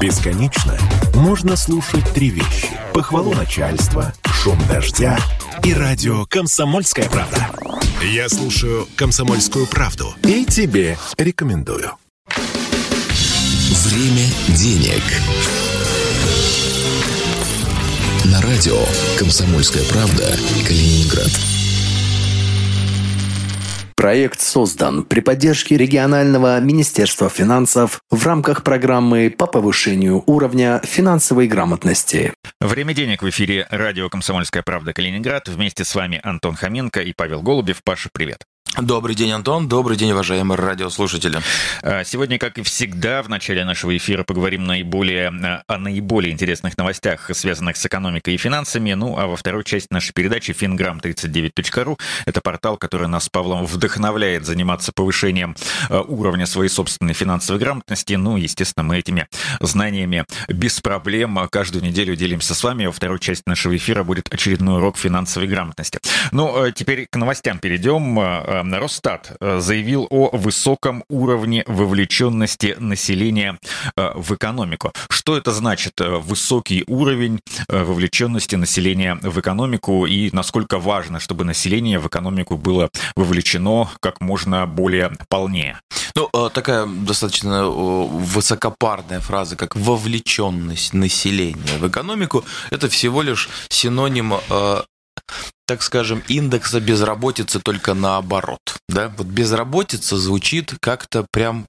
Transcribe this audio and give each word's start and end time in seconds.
Бесконечно 0.00 0.78
можно 1.14 1.56
слушать 1.56 2.04
три 2.14 2.30
вещи. 2.30 2.68
Похвалу 2.94 3.34
начальства, 3.34 4.12
шум 4.26 4.56
дождя 4.68 5.18
и 5.64 5.74
радио 5.74 6.24
«Комсомольская 6.26 7.08
правда». 7.08 7.48
Я 8.02 8.28
слушаю 8.28 8.86
«Комсомольскую 8.94 9.66
правду» 9.66 10.14
и 10.22 10.44
тебе 10.44 10.96
рекомендую. 11.16 11.90
Время 13.86 14.26
денег. 14.50 15.02
На 18.26 18.40
радио 18.42 18.78
«Комсомольская 19.18 19.82
правда» 19.84 20.32
Калининград. 20.64 21.57
Проект 23.98 24.40
создан 24.40 25.02
при 25.02 25.18
поддержке 25.18 25.76
регионального 25.76 26.60
Министерства 26.60 27.28
финансов 27.28 28.00
в 28.10 28.24
рамках 28.24 28.62
программы 28.62 29.28
по 29.28 29.48
повышению 29.48 30.22
уровня 30.26 30.80
финансовой 30.84 31.48
грамотности. 31.48 32.32
Время 32.60 32.94
денег 32.94 33.24
в 33.24 33.28
эфире 33.28 33.66
радио 33.70 34.08
«Комсомольская 34.08 34.62
правда» 34.62 34.92
Калининград. 34.92 35.48
Вместе 35.48 35.84
с 35.84 35.96
вами 35.96 36.20
Антон 36.22 36.54
Хоменко 36.54 37.00
и 37.00 37.12
Павел 37.12 37.42
Голубев. 37.42 37.82
Паша, 37.82 38.08
привет. 38.12 38.44
Добрый 38.76 39.16
день, 39.16 39.32
Антон. 39.32 39.66
Добрый 39.66 39.96
день, 39.96 40.12
уважаемые 40.12 40.56
радиослушатели. 40.56 41.40
А, 41.82 42.04
сегодня, 42.04 42.38
как 42.38 42.58
и 42.58 42.62
всегда, 42.62 43.22
в 43.22 43.28
начале 43.28 43.64
нашего 43.64 43.96
эфира 43.96 44.22
поговорим 44.22 44.66
наиболее, 44.66 45.28
а, 45.28 45.62
о 45.66 45.78
наиболее 45.78 46.32
интересных 46.32 46.76
новостях, 46.76 47.28
связанных 47.34 47.76
с 47.76 47.84
экономикой 47.84 48.34
и 48.34 48.36
финансами. 48.36 48.92
Ну, 48.92 49.18
а 49.18 49.26
во 49.26 49.36
второй 49.36 49.64
части 49.64 49.88
нашей 49.90 50.12
передачи 50.12 50.52
fingram39.ru– 50.52 51.98
это 52.26 52.40
портал, 52.40 52.76
который 52.76 53.08
нас 53.08 53.24
с 53.24 53.28
Павлом 53.28 53.66
вдохновляет 53.66 54.46
заниматься 54.46 54.92
повышением 54.92 55.56
а, 55.88 56.02
уровня 56.02 56.46
своей 56.46 56.70
собственной 56.70 57.14
финансовой 57.14 57.60
грамотности. 57.60 58.14
Ну, 58.14 58.36
естественно, 58.36 58.84
мы 58.84 58.98
этими 58.98 59.26
знаниями 59.60 60.24
без 60.46 60.80
проблем 60.80 61.38
каждую 61.50 61.84
неделю 61.84 62.14
делимся 62.14 62.54
с 62.54 62.62
вами. 62.62 62.86
Во 62.86 62.92
второй 62.92 63.18
части 63.18 63.42
нашего 63.46 63.76
эфира 63.76 64.04
будет 64.04 64.32
очередной 64.32 64.76
урок 64.76 64.98
финансовой 64.98 65.48
грамотности. 65.48 65.98
Ну, 66.30 66.70
теперь 66.70 67.08
к 67.10 67.16
новостям 67.16 67.58
перейдем 67.58 68.18
Росстат 68.62 69.36
э, 69.40 69.60
заявил 69.60 70.06
о 70.10 70.30
высоком 70.36 71.04
уровне 71.08 71.64
вовлеченности 71.66 72.76
населения 72.78 73.58
э, 73.96 74.12
в 74.14 74.34
экономику. 74.34 74.92
Что 75.10 75.36
это 75.36 75.52
значит 75.52 76.00
э, 76.00 76.16
высокий 76.18 76.84
уровень 76.86 77.40
вовлеченности 77.68 78.56
населения 78.56 79.18
в 79.22 79.40
экономику 79.40 80.06
и 80.06 80.30
насколько 80.32 80.78
важно, 80.78 81.20
чтобы 81.20 81.44
население 81.44 81.98
в 81.98 82.06
экономику 82.06 82.56
было 82.56 82.90
вовлечено 83.16 83.88
как 84.00 84.20
можно 84.20 84.66
более 84.66 85.12
полнее? 85.28 85.80
Ну, 86.14 86.28
такая 86.50 86.86
достаточно 86.86 87.68
высокопарная 87.68 89.20
фраза, 89.20 89.56
как 89.56 89.76
вовлеченность 89.76 90.94
населения 90.94 91.78
в 91.78 91.88
экономику, 91.88 92.44
это 92.70 92.88
всего 92.88 93.22
лишь 93.22 93.48
синоним 93.68 94.34
так 95.68 95.82
скажем, 95.82 96.22
индекса 96.28 96.80
безработицы 96.80 97.60
только 97.60 97.92
наоборот. 97.92 98.78
Да? 98.88 99.12
Вот 99.18 99.26
безработица 99.26 100.16
звучит 100.16 100.74
как-то 100.80 101.26
прям 101.30 101.66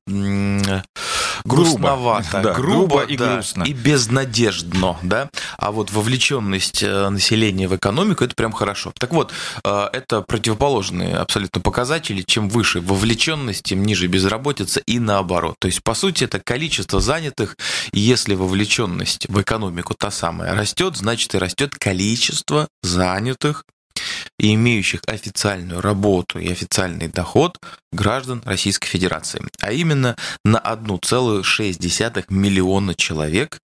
грустновато, 1.43 2.27
да, 2.41 2.53
грубо, 2.53 2.99
грубо 2.99 3.01
и 3.01 3.17
да, 3.17 3.33
грустно. 3.33 3.63
И 3.63 3.73
безнадеждно, 3.73 4.97
да. 5.03 5.29
А 5.57 5.73
вот 5.73 5.91
вовлеченность 5.91 6.81
э, 6.81 7.09
населения 7.09 7.67
в 7.67 7.75
экономику 7.75 8.23
это 8.23 8.35
прям 8.35 8.53
хорошо. 8.53 8.93
Так 8.97 9.11
вот, 9.11 9.33
э, 9.65 9.89
это 9.91 10.21
противоположные 10.21 11.17
абсолютно 11.17 11.59
показатели. 11.59 12.21
Чем 12.21 12.47
выше 12.47 12.79
вовлеченность, 12.79 13.63
тем 13.63 13.83
ниже 13.83 14.07
безработица 14.07 14.79
и 14.79 14.99
наоборот. 14.99 15.55
То 15.59 15.67
есть, 15.67 15.83
по 15.83 15.93
сути, 15.93 16.23
это 16.23 16.39
количество 16.39 17.01
занятых. 17.01 17.57
И 17.91 17.99
если 17.99 18.35
вовлеченность 18.35 19.27
в 19.27 19.41
экономику 19.41 19.93
та 19.93 20.09
самая 20.09 20.55
растет, 20.55 20.95
значит 20.95 21.35
и 21.35 21.37
растет 21.37 21.75
количество 21.77 22.69
занятых 22.81 23.65
и 24.39 24.55
имеющих 24.55 25.01
официальную 25.05 25.81
работу 25.81 26.39
и 26.39 26.49
официальный 26.51 27.07
доход 27.07 27.59
граждан 27.91 28.41
Российской 28.45 28.87
Федерации, 28.87 29.41
а 29.61 29.71
именно 29.71 30.15
на 30.43 30.57
1,6 30.57 32.25
миллиона 32.29 32.95
человек 32.95 33.59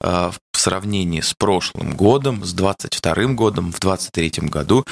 э, 0.00 0.30
в 0.52 0.58
сравнении 0.58 1.20
с 1.20 1.34
прошлым 1.34 1.96
годом, 1.96 2.44
с 2.44 2.52
2022 2.52 3.34
годом, 3.34 3.72
в 3.72 3.80
2023 3.80 4.48
году 4.48 4.86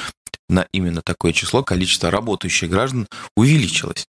на 0.48 0.66
именно 0.72 1.02
такое 1.02 1.32
число 1.32 1.62
количество 1.62 2.10
работающих 2.10 2.70
граждан 2.70 3.06
увеличилось. 3.36 4.06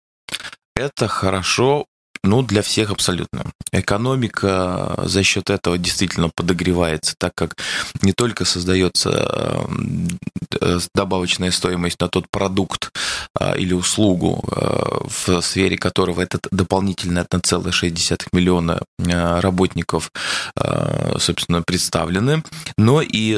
Это 0.75 1.09
хорошо 1.09 1.87
ну, 2.29 2.43
для 2.43 2.61
всех 2.61 2.91
абсолютно. 2.91 3.47
Экономика 3.73 4.95
за 5.05 5.23
счет 5.23 5.49
этого 5.49 5.79
действительно 5.79 6.29
подогревается, 6.29 7.15
так 7.17 7.35
как 7.35 7.57
не 8.03 8.13
только 8.13 8.45
создается 8.45 9.67
э, 10.61 10.79
добавочная 10.95 11.51
стоимость 11.51 12.01
на 12.01 12.09
тот 12.09 12.27
продукт 12.31 12.93
или 13.57 13.73
услугу, 13.73 14.45
э, 14.51 15.07
в 15.09 15.41
сфере 15.41 15.79
которого 15.79 16.21
этот 16.21 16.49
дополнительно 16.51 17.21
1,6 17.21 18.27
миллиона 18.33 18.83
э, 18.99 19.41
работников, 19.41 20.13
собственно, 21.19 21.63
представлены, 21.63 22.43
но 22.77 23.01
и 23.01 23.35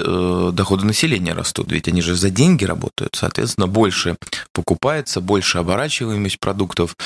доходы 0.52 0.84
населения 0.84 1.32
растут, 1.32 1.70
ведь 1.70 1.88
они 1.88 2.02
же 2.02 2.14
за 2.14 2.30
деньги 2.30 2.64
работают, 2.64 3.14
соответственно, 3.14 3.66
больше 3.68 4.16
покупается, 4.52 5.20
больше 5.20 5.58
оборачиваемость 5.58 6.40
продуктов, 6.40 6.96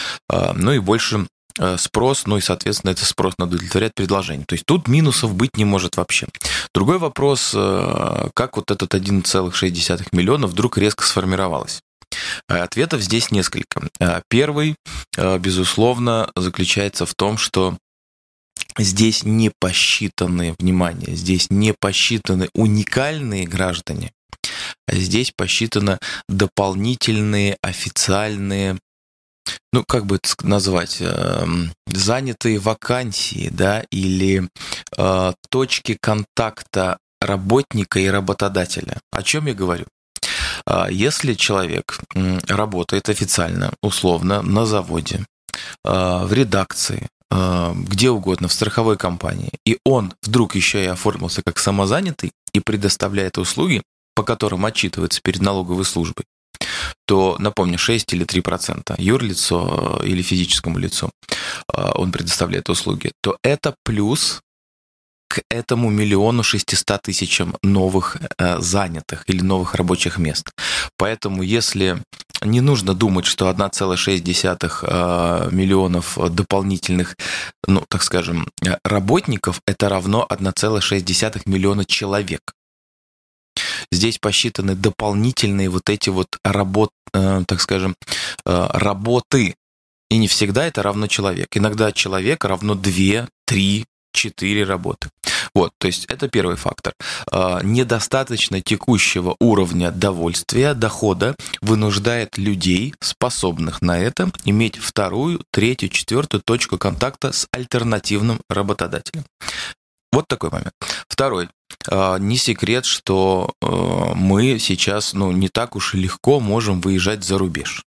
ну 0.54 0.72
и 0.72 0.78
больше 0.78 1.26
Э, 1.43 1.43
спрос, 1.76 2.26
ну 2.26 2.36
и, 2.36 2.40
соответственно, 2.40 2.90
это 2.90 3.04
спрос 3.04 3.34
надо 3.38 3.56
удовлетворять 3.56 3.94
предложение. 3.94 4.44
То 4.46 4.54
есть 4.54 4.66
тут 4.66 4.88
минусов 4.88 5.34
быть 5.34 5.56
не 5.56 5.64
может 5.64 5.96
вообще. 5.96 6.26
Другой 6.74 6.98
вопрос, 6.98 7.52
э, 7.54 8.28
как 8.34 8.56
вот 8.56 8.70
этот 8.70 8.94
1,6 8.94 10.08
миллиона 10.12 10.46
вдруг 10.46 10.78
резко 10.78 11.04
сформировалось? 11.04 11.80
Э, 12.48 12.58
ответов 12.58 13.00
здесь 13.02 13.30
несколько. 13.30 13.88
Первый, 14.28 14.76
безусловно, 15.16 16.30
заключается 16.36 17.06
в 17.06 17.14
том, 17.14 17.38
что 17.38 17.76
здесь 18.78 19.24
не 19.24 19.50
посчитаны, 19.60 20.54
внимание, 20.58 21.14
здесь 21.14 21.50
не 21.50 21.72
посчитаны 21.72 22.48
уникальные 22.54 23.46
граждане, 23.46 24.12
а 24.86 24.96
здесь 24.96 25.32
посчитаны 25.36 25.98
дополнительные 26.28 27.56
официальные 27.62 28.78
ну, 29.74 29.82
как 29.84 30.06
бы 30.06 30.16
это 30.16 30.46
назвать, 30.46 30.98
эм, 31.00 31.72
занятые 31.86 32.60
вакансии, 32.60 33.48
да, 33.50 33.82
или 33.90 34.48
э, 34.96 35.32
точки 35.50 35.98
контакта 36.00 36.98
работника 37.20 37.98
и 37.98 38.06
работодателя. 38.06 39.00
О 39.10 39.22
чем 39.24 39.46
я 39.46 39.54
говорю? 39.54 39.86
А, 40.64 40.88
если 40.88 41.34
человек 41.34 41.98
работает 42.46 43.08
официально, 43.08 43.72
условно, 43.82 44.42
на 44.42 44.64
заводе, 44.64 45.26
э, 45.84 46.24
в 46.24 46.32
редакции, 46.32 47.08
э, 47.32 47.72
где 47.74 48.10
угодно, 48.10 48.46
в 48.46 48.52
страховой 48.52 48.96
компании, 48.96 49.50
и 49.66 49.78
он 49.84 50.14
вдруг 50.22 50.54
еще 50.54 50.84
и 50.84 50.86
оформился 50.86 51.42
как 51.42 51.58
самозанятый 51.58 52.30
и 52.52 52.60
предоставляет 52.60 53.38
услуги, 53.38 53.82
по 54.14 54.22
которым 54.22 54.64
отчитывается 54.64 55.20
перед 55.20 55.42
налоговой 55.42 55.84
службой, 55.84 56.24
то, 57.06 57.36
напомню, 57.38 57.78
6 57.78 58.12
или 58.14 58.24
3 58.24 58.40
процента 58.40 58.94
юрлицо 58.98 60.00
э, 60.02 60.06
или 60.06 60.22
физическому 60.22 60.78
лицу 60.78 61.10
э, 61.76 61.90
он 61.94 62.12
предоставляет 62.12 62.70
услуги, 62.70 63.12
то 63.20 63.36
это 63.42 63.74
плюс 63.84 64.40
к 65.28 65.42
этому 65.50 65.90
миллиону 65.90 66.42
шестиста 66.42 66.96
тысячам 66.98 67.56
новых 67.62 68.16
э, 68.38 68.58
занятых 68.60 69.24
или 69.26 69.42
новых 69.42 69.74
рабочих 69.74 70.18
мест. 70.18 70.50
Поэтому 70.96 71.42
если 71.42 72.02
не 72.42 72.60
нужно 72.60 72.94
думать, 72.94 73.26
что 73.26 73.50
1,6 73.50 75.50
миллионов 75.50 76.18
дополнительных, 76.30 77.16
ну, 77.66 77.84
так 77.88 78.02
скажем, 78.02 78.48
работников– 78.84 79.60
это 79.66 79.88
равно 79.88 80.26
1,6 80.28 81.42
миллиона 81.46 81.84
человек. 81.86 82.52
Здесь 83.94 84.18
посчитаны 84.18 84.74
дополнительные 84.74 85.68
вот 85.68 85.88
эти 85.88 86.10
вот 86.10 86.26
работ, 86.44 86.90
э, 87.12 87.42
так 87.46 87.60
скажем, 87.60 87.94
э, 88.44 88.66
работы. 88.72 89.54
И 90.10 90.18
не 90.18 90.28
всегда 90.28 90.66
это 90.66 90.82
равно 90.82 91.06
человек. 91.06 91.48
Иногда 91.56 91.92
человек 91.92 92.44
равно 92.44 92.74
2, 92.74 93.28
3, 93.46 93.84
4 94.12 94.64
работы. 94.64 95.08
Вот, 95.54 95.70
то 95.78 95.86
есть 95.86 96.06
это 96.06 96.28
первый 96.28 96.56
фактор. 96.56 96.94
Э, 97.30 97.60
недостаточно 97.62 98.60
текущего 98.60 99.36
уровня 99.38 99.92
довольствия, 99.92 100.74
дохода 100.74 101.36
вынуждает 101.60 102.36
людей, 102.36 102.94
способных 103.00 103.80
на 103.80 103.98
это, 103.98 104.30
иметь 104.44 104.76
вторую, 104.76 105.40
третью, 105.52 105.88
четвертую 105.88 106.42
точку 106.44 106.78
контакта 106.78 107.32
с 107.32 107.46
альтернативным 107.52 108.40
работодателем. 108.48 109.24
Вот 110.14 110.28
такой 110.28 110.50
момент. 110.50 110.72
Второй. 111.14 111.48
А, 111.88 112.18
не 112.18 112.36
секрет, 112.36 112.84
что 112.86 113.52
а, 113.62 114.14
мы 114.16 114.58
сейчас 114.58 115.12
ну, 115.12 115.30
не 115.30 115.48
так 115.48 115.76
уж 115.76 115.94
и 115.94 115.98
легко 115.98 116.40
можем 116.40 116.80
выезжать 116.80 117.22
за 117.22 117.38
рубеж. 117.38 117.84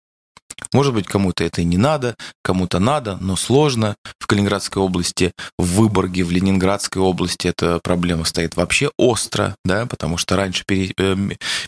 Может 0.72 0.94
быть, 0.94 1.07
кому-то 1.07 1.44
это 1.44 1.62
и 1.62 1.66
не 1.66 1.77
надо, 1.77 2.16
кому-то 2.44 2.77
надо, 2.77 3.18
но 3.19 3.36
сложно. 3.36 3.95
В 4.19 4.27
Калининградской 4.27 4.81
области, 4.81 5.31
в 5.57 5.66
Выборге, 5.66 6.24
в 6.24 6.31
Ленинградской 6.31 7.01
области 7.01 7.48
эта 7.48 7.80
проблема 7.83 8.25
стоит 8.25 8.56
вообще 8.56 8.92
остро, 8.98 9.56
да, 9.66 9.88
потому 9.88 10.18
что 10.18 10.36
раньше 10.36 10.63
пере... 10.68 10.94
Э, 10.98 11.16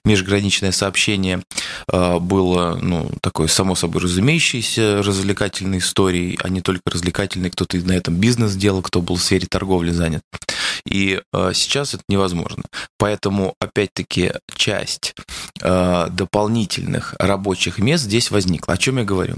межграничное 0.05 0.71
сообщение 0.71 1.41
э, 1.91 2.19
было, 2.19 2.77
ну, 2.79 3.11
такой 3.21 3.49
само 3.49 3.73
собой 3.75 4.03
разумеющейся 4.03 5.01
развлекательной 5.01 5.79
историей, 5.79 6.39
а 6.43 6.49
не 6.49 6.61
только 6.61 6.81
развлекательной, 6.85 7.49
кто-то 7.49 7.77
на 7.77 7.93
этом 7.93 8.15
бизнес 8.15 8.55
делал, 8.55 8.83
кто 8.83 9.01
был 9.01 9.15
в 9.15 9.23
сфере 9.23 9.47
торговли 9.49 9.91
занят. 9.91 10.21
И 10.87 11.21
э, 11.33 11.51
сейчас 11.53 11.93
это 11.93 12.03
невозможно. 12.09 12.63
Поэтому, 12.97 13.55
опять-таки, 13.59 14.33
часть 14.55 15.15
э, 15.61 16.07
дополнительных 16.09 17.15
рабочих 17.19 17.79
мест 17.79 18.03
здесь 18.03 18.31
возникла. 18.31 18.73
О 18.73 18.77
чем 18.77 18.97
я 18.97 19.03
говорю? 19.03 19.37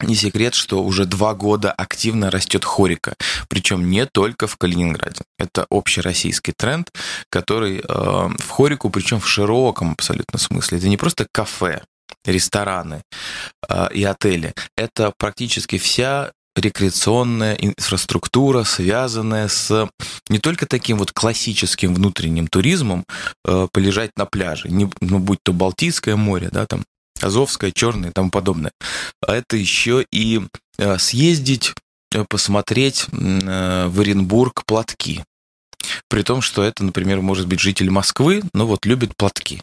Не 0.00 0.14
секрет, 0.14 0.54
что 0.54 0.82
уже 0.82 1.04
два 1.04 1.34
года 1.34 1.70
активно 1.70 2.30
растет 2.30 2.64
хорика, 2.64 3.14
причем 3.48 3.88
не 3.88 4.06
только 4.06 4.46
в 4.46 4.56
Калининграде. 4.56 5.22
Это 5.38 5.66
общероссийский 5.70 6.52
тренд, 6.56 6.90
который 7.30 7.78
э, 7.78 7.82
в 7.88 8.48
хорику, 8.48 8.90
причем 8.90 9.20
в 9.20 9.28
широком 9.28 9.92
абсолютно 9.92 10.38
смысле. 10.38 10.78
Это 10.78 10.88
не 10.88 10.96
просто 10.96 11.26
кафе, 11.30 11.82
рестораны 12.24 13.02
э, 13.68 13.88
и 13.92 14.04
отели. 14.04 14.54
Это 14.76 15.12
практически 15.16 15.78
вся 15.78 16.32
рекреационная 16.56 17.54
инфраструктура, 17.54 18.64
связанная 18.64 19.48
с 19.48 19.88
не 20.28 20.38
только 20.38 20.66
таким 20.66 20.98
вот 20.98 21.12
классическим 21.12 21.94
внутренним 21.94 22.46
туризмом, 22.46 23.04
э, 23.44 23.68
полежать 23.72 24.10
на 24.16 24.26
пляже, 24.26 24.68
не, 24.68 24.90
ну, 25.00 25.18
будь 25.18 25.38
то 25.42 25.52
Балтийское 25.52 26.16
море, 26.16 26.50
да, 26.52 26.66
там, 26.66 26.84
Азовское, 27.20 27.70
Черное 27.70 28.10
и 28.10 28.12
тому 28.12 28.30
подобное, 28.30 28.72
а 29.26 29.34
это 29.34 29.56
еще 29.56 30.04
и 30.12 30.42
э, 30.78 30.98
съездить, 30.98 31.72
э, 32.14 32.24
посмотреть 32.28 33.06
э, 33.10 33.86
в 33.88 34.00
Оренбург 34.00 34.64
платки. 34.66 35.24
При 36.08 36.22
том, 36.22 36.42
что 36.42 36.62
это, 36.62 36.84
например, 36.84 37.20
может 37.20 37.46
быть 37.46 37.60
житель 37.60 37.90
Москвы, 37.90 38.42
но 38.52 38.66
вот 38.66 38.86
любит 38.86 39.16
платки. 39.16 39.62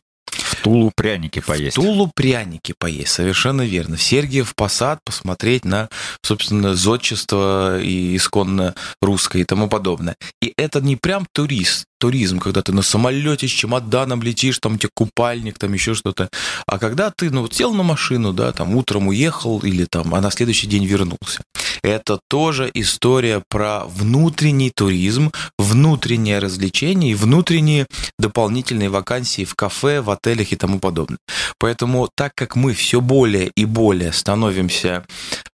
В 0.60 0.64
Тулу 0.64 0.92
пряники 0.94 1.40
поесть. 1.40 1.78
В 1.78 1.82
Тулу 1.82 2.12
пряники 2.14 2.74
поесть, 2.78 3.14
совершенно 3.14 3.62
верно. 3.62 3.96
В 3.96 4.04
Сергиев 4.04 4.54
Посад 4.56 5.00
посмотреть 5.06 5.64
на, 5.64 5.88
собственно, 6.22 6.76
зодчество 6.76 7.80
и 7.82 8.18
исконно 8.18 8.76
русское 9.02 9.42
и 9.42 9.46
тому 9.46 9.70
подобное. 9.70 10.18
И 10.42 10.54
это 10.58 10.82
не 10.82 10.98
прям 10.98 11.26
турист, 11.32 11.86
туризм, 11.98 12.40
когда 12.40 12.62
ты 12.62 12.74
на 12.74 12.82
самолете 12.82 13.48
с 13.48 13.52
чемоданом 13.52 14.22
летишь, 14.22 14.60
там 14.60 14.74
у 14.74 14.78
тебя 14.78 14.90
купальник, 14.94 15.58
там 15.58 15.72
еще 15.74 15.94
что-то. 15.94 16.30
А 16.68 16.78
когда 16.78 17.10
ты, 17.10 17.30
ну, 17.30 17.50
сел 17.50 17.74
на 17.74 17.84
машину, 17.84 18.34
да, 18.34 18.52
там 18.52 18.76
утром 18.76 19.08
уехал 19.08 19.60
или 19.60 19.86
там, 19.86 20.14
а 20.14 20.20
на 20.20 20.30
следующий 20.30 20.68
день 20.68 20.86
вернулся. 20.86 21.42
Это 21.84 22.20
тоже 22.28 22.70
история 22.74 23.44
про 23.48 23.86
внутренний 23.86 24.72
туризм, 24.72 25.31
внутреннее 25.58 26.40
развлечение 26.40 27.12
и 27.12 27.16
внутренние 27.16 27.88
дополнительные 28.18 28.90
вакансии 28.90 29.46
в 29.46 29.56
кафе, 29.56 30.02
в 30.02 30.10
отелях 30.10 30.52
и 30.52 30.56
тому 30.56 30.80
подобное. 30.80 31.20
Поэтому 31.60 32.10
так 32.16 32.34
как 32.36 32.56
мы 32.56 32.74
все 32.74 33.02
более 33.02 33.52
и 33.56 33.66
более 33.66 34.14
становимся 34.14 35.06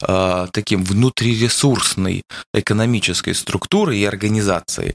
э, 0.07 0.47
таким 0.53 0.85
внутриресурсной 0.85 2.23
экономической 2.53 3.35
структурой 3.35 3.99
и 3.99 4.05
организацией, 4.05 4.95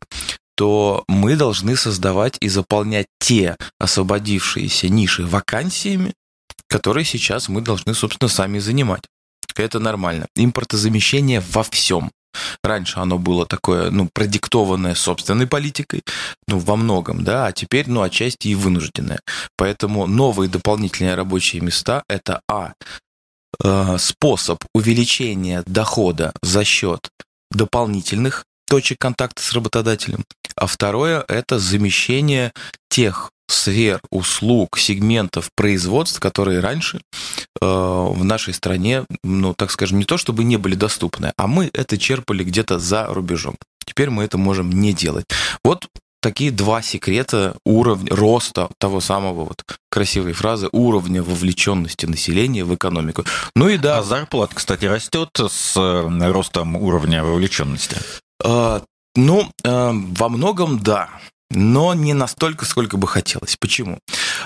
то 0.55 1.05
мы 1.07 1.35
должны 1.37 1.77
создавать 1.77 2.37
и 2.41 2.49
заполнять 2.49 3.07
те 3.19 3.55
освободившиеся 3.79 4.89
ниши 4.89 5.25
вакансиями, 5.25 6.13
которые 6.67 7.05
сейчас 7.05 7.47
мы 7.47 7.61
должны, 7.61 7.93
собственно, 7.93 8.27
сами 8.27 8.59
занимать. 8.59 9.03
Это 9.59 9.79
нормально. 9.79 10.27
Импортозамещение 10.35 11.41
во 11.51 11.63
всем. 11.63 12.11
Раньше 12.63 12.99
оно 12.99 13.17
было 13.17 13.45
такое, 13.45 13.89
ну, 13.91 14.07
продиктованное 14.13 14.95
собственной 14.95 15.47
политикой, 15.47 16.03
ну, 16.47 16.59
во 16.59 16.75
многом, 16.75 17.23
да, 17.23 17.47
а 17.47 17.51
теперь, 17.51 17.89
ну, 17.89 18.01
отчасти 18.01 18.49
и 18.49 18.55
вынужденное. 18.55 19.19
Поэтому 19.57 20.07
новые 20.07 20.49
дополнительные 20.49 21.15
рабочие 21.15 21.61
места– 21.61 22.03
это, 22.07 22.41
а, 22.47 22.73
э, 23.63 23.97
способ 23.97 24.59
увеличения 24.73 25.63
дохода 25.65 26.31
за 26.41 26.63
счет 26.63 27.09
дополнительных 27.51 28.45
точек 28.67 28.99
контакта 28.99 29.41
с 29.41 29.51
работодателем, 29.53 30.23
а 30.55 30.67
второе– 30.67 31.25
это 31.27 31.57
замещение 31.57 32.53
тех 32.89 33.31
сфер, 33.51 34.01
услуг, 34.11 34.77
сегментов 34.77 35.49
производств, 35.55 36.19
которые 36.19 36.59
раньше 36.59 37.01
э, 37.61 37.65
в 37.65 38.23
нашей 38.23 38.53
стране, 38.53 39.05
ну, 39.23 39.53
так 39.53 39.71
скажем, 39.71 39.99
не 39.99 40.05
то 40.05 40.17
чтобы 40.17 40.43
не 40.43 40.57
были 40.57 40.75
доступны, 40.75 41.33
а 41.37 41.47
мы 41.47 41.69
это 41.73 41.97
черпали 41.97 42.43
где-то 42.43 42.79
за 42.79 43.07
рубежом. 43.07 43.55
Теперь 43.85 44.09
мы 44.09 44.23
это 44.23 44.37
можем 44.37 44.71
не 44.71 44.93
делать. 44.93 45.25
Вот 45.63 45.87
такие 46.21 46.51
два 46.51 46.81
секрета 46.81 47.55
уровня 47.65 48.15
роста 48.15 48.69
того 48.77 49.01
самого 49.01 49.45
вот 49.45 49.63
красивой 49.89 50.33
фразы 50.33 50.69
уровня 50.71 51.23
вовлеченности 51.23 52.05
населения 52.05 52.63
в 52.63 52.75
экономику. 52.75 53.25
Ну 53.55 53.69
и 53.69 53.77
да. 53.77 53.99
А 53.99 54.03
зарплата, 54.03 54.55
кстати, 54.55 54.85
растет 54.85 55.29
с 55.35 55.75
э, 55.75 56.31
ростом 56.31 56.75
уровня 56.75 57.23
вовлеченности. 57.23 57.97
А, 58.43 58.83
ну, 59.15 59.51
во 59.63 60.29
многом 60.29 60.79
да 60.79 61.09
но 61.51 61.93
не 61.93 62.13
настолько, 62.13 62.65
сколько 62.65 62.97
бы 62.97 63.07
хотелось. 63.07 63.57
Почему? 63.57 63.99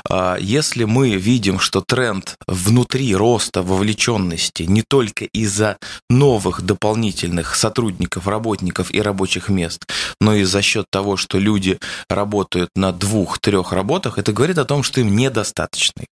А, 0.09 0.37
если 0.39 0.83
мы 0.85 1.15
видим, 1.15 1.59
что 1.59 1.81
тренд 1.81 2.37
внутри 2.47 3.15
роста 3.15 3.61
вовлеченности 3.61 4.63
не 4.63 4.81
только 4.81 5.25
из-за 5.25 5.77
новых 6.09 6.61
дополнительных 6.61 7.55
сотрудников, 7.55 8.27
работников 8.27 8.93
и 8.93 9.01
рабочих 9.01 9.49
мест, 9.49 9.85
но 10.21 10.33
и 10.33 10.43
за 10.43 10.61
счет 10.61 10.85
того, 10.89 11.17
что 11.17 11.39
люди 11.39 11.79
работают 12.09 12.69
на 12.75 12.91
двух-трех 12.91 13.71
работах, 13.71 14.17
это 14.17 14.31
говорит 14.31 14.57
о 14.57 14.65
том, 14.65 14.83
что 14.83 15.01
им 15.01 15.15
недостаточно. 15.15 16.03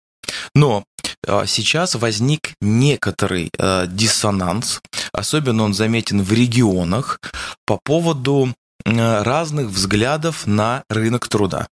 Но 0.55 0.85
сейчас 1.47 1.95
возник 1.95 2.53
некоторый 2.61 3.51
диссонанс 3.89 4.81
Особенно 5.13 5.65
он 5.65 5.75
заметен 5.75 6.23
в 6.23 6.33
регионах 6.33 7.21
по 7.67 7.79
поводу 7.83 8.55
разных 8.85 9.69
взглядов 9.69 10.47
на 10.47 10.85
рынок 10.89 11.29
труда. 11.29 11.69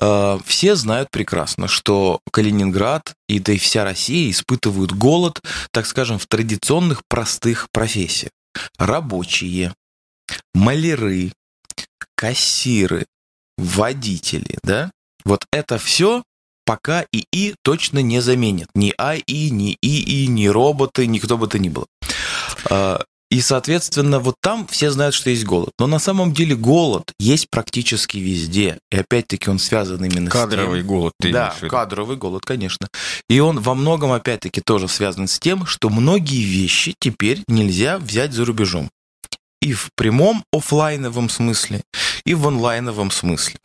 Э, 0.00 0.38
все 0.44 0.74
знают 0.76 1.10
прекрасно, 1.10 1.68
что 1.68 2.20
Калининград 2.32 3.14
и 3.28 3.38
да 3.38 3.52
и 3.52 3.58
вся 3.58 3.84
Россия 3.84 4.30
испытывают 4.30 4.92
голод, 4.92 5.40
так 5.72 5.86
скажем, 5.86 6.18
в 6.18 6.26
традиционных 6.26 7.02
простых 7.08 7.68
профессиях. 7.72 8.30
Рабочие, 8.78 9.74
маляры, 10.54 11.32
кассиры, 12.14 13.06
водители, 13.56 14.58
да? 14.62 14.90
Вот 15.24 15.44
это 15.52 15.78
все 15.78 16.22
пока 16.64 17.04
ИИ 17.12 17.54
точно 17.62 18.00
не 18.00 18.20
заменит. 18.20 18.68
Ни 18.74 18.94
АИ, 18.96 19.50
ни 19.50 19.76
ИИ, 19.82 20.26
ни 20.26 20.46
роботы, 20.46 21.06
никто 21.06 21.36
бы 21.36 21.48
то 21.48 21.58
ни 21.58 21.68
было. 21.68 21.86
И, 23.30 23.40
соответственно, 23.40 24.18
вот 24.18 24.34
там 24.40 24.66
все 24.66 24.90
знают, 24.90 25.14
что 25.14 25.30
есть 25.30 25.44
голод. 25.44 25.70
Но 25.78 25.86
на 25.86 26.00
самом 26.00 26.32
деле 26.32 26.56
голод 26.56 27.12
есть 27.20 27.48
практически 27.48 28.18
везде. 28.18 28.78
И 28.90 28.96
опять-таки 28.96 29.48
он 29.48 29.60
связан 29.60 30.04
именно 30.04 30.28
кадровый 30.30 30.80
с 30.80 30.82
тем... 30.82 30.88
голод. 30.88 31.12
Ты 31.20 31.32
да, 31.32 31.54
кадровый 31.68 32.16
голод, 32.16 32.44
конечно. 32.44 32.88
И 33.28 33.38
он 33.38 33.60
во 33.60 33.76
многом, 33.76 34.10
опять-таки, 34.10 34.60
тоже 34.60 34.88
связан 34.88 35.28
с 35.28 35.38
тем, 35.38 35.64
что 35.64 35.90
многие 35.90 36.42
вещи 36.42 36.94
теперь 36.98 37.44
нельзя 37.46 37.98
взять 37.98 38.32
за 38.32 38.44
рубежом. 38.44 38.90
И 39.62 39.74
в 39.74 39.90
прямом 39.94 40.42
офлайновом 40.52 41.28
смысле, 41.28 41.82
и 42.24 42.34
в 42.34 42.48
онлайновом 42.48 43.12
смысле 43.12 43.58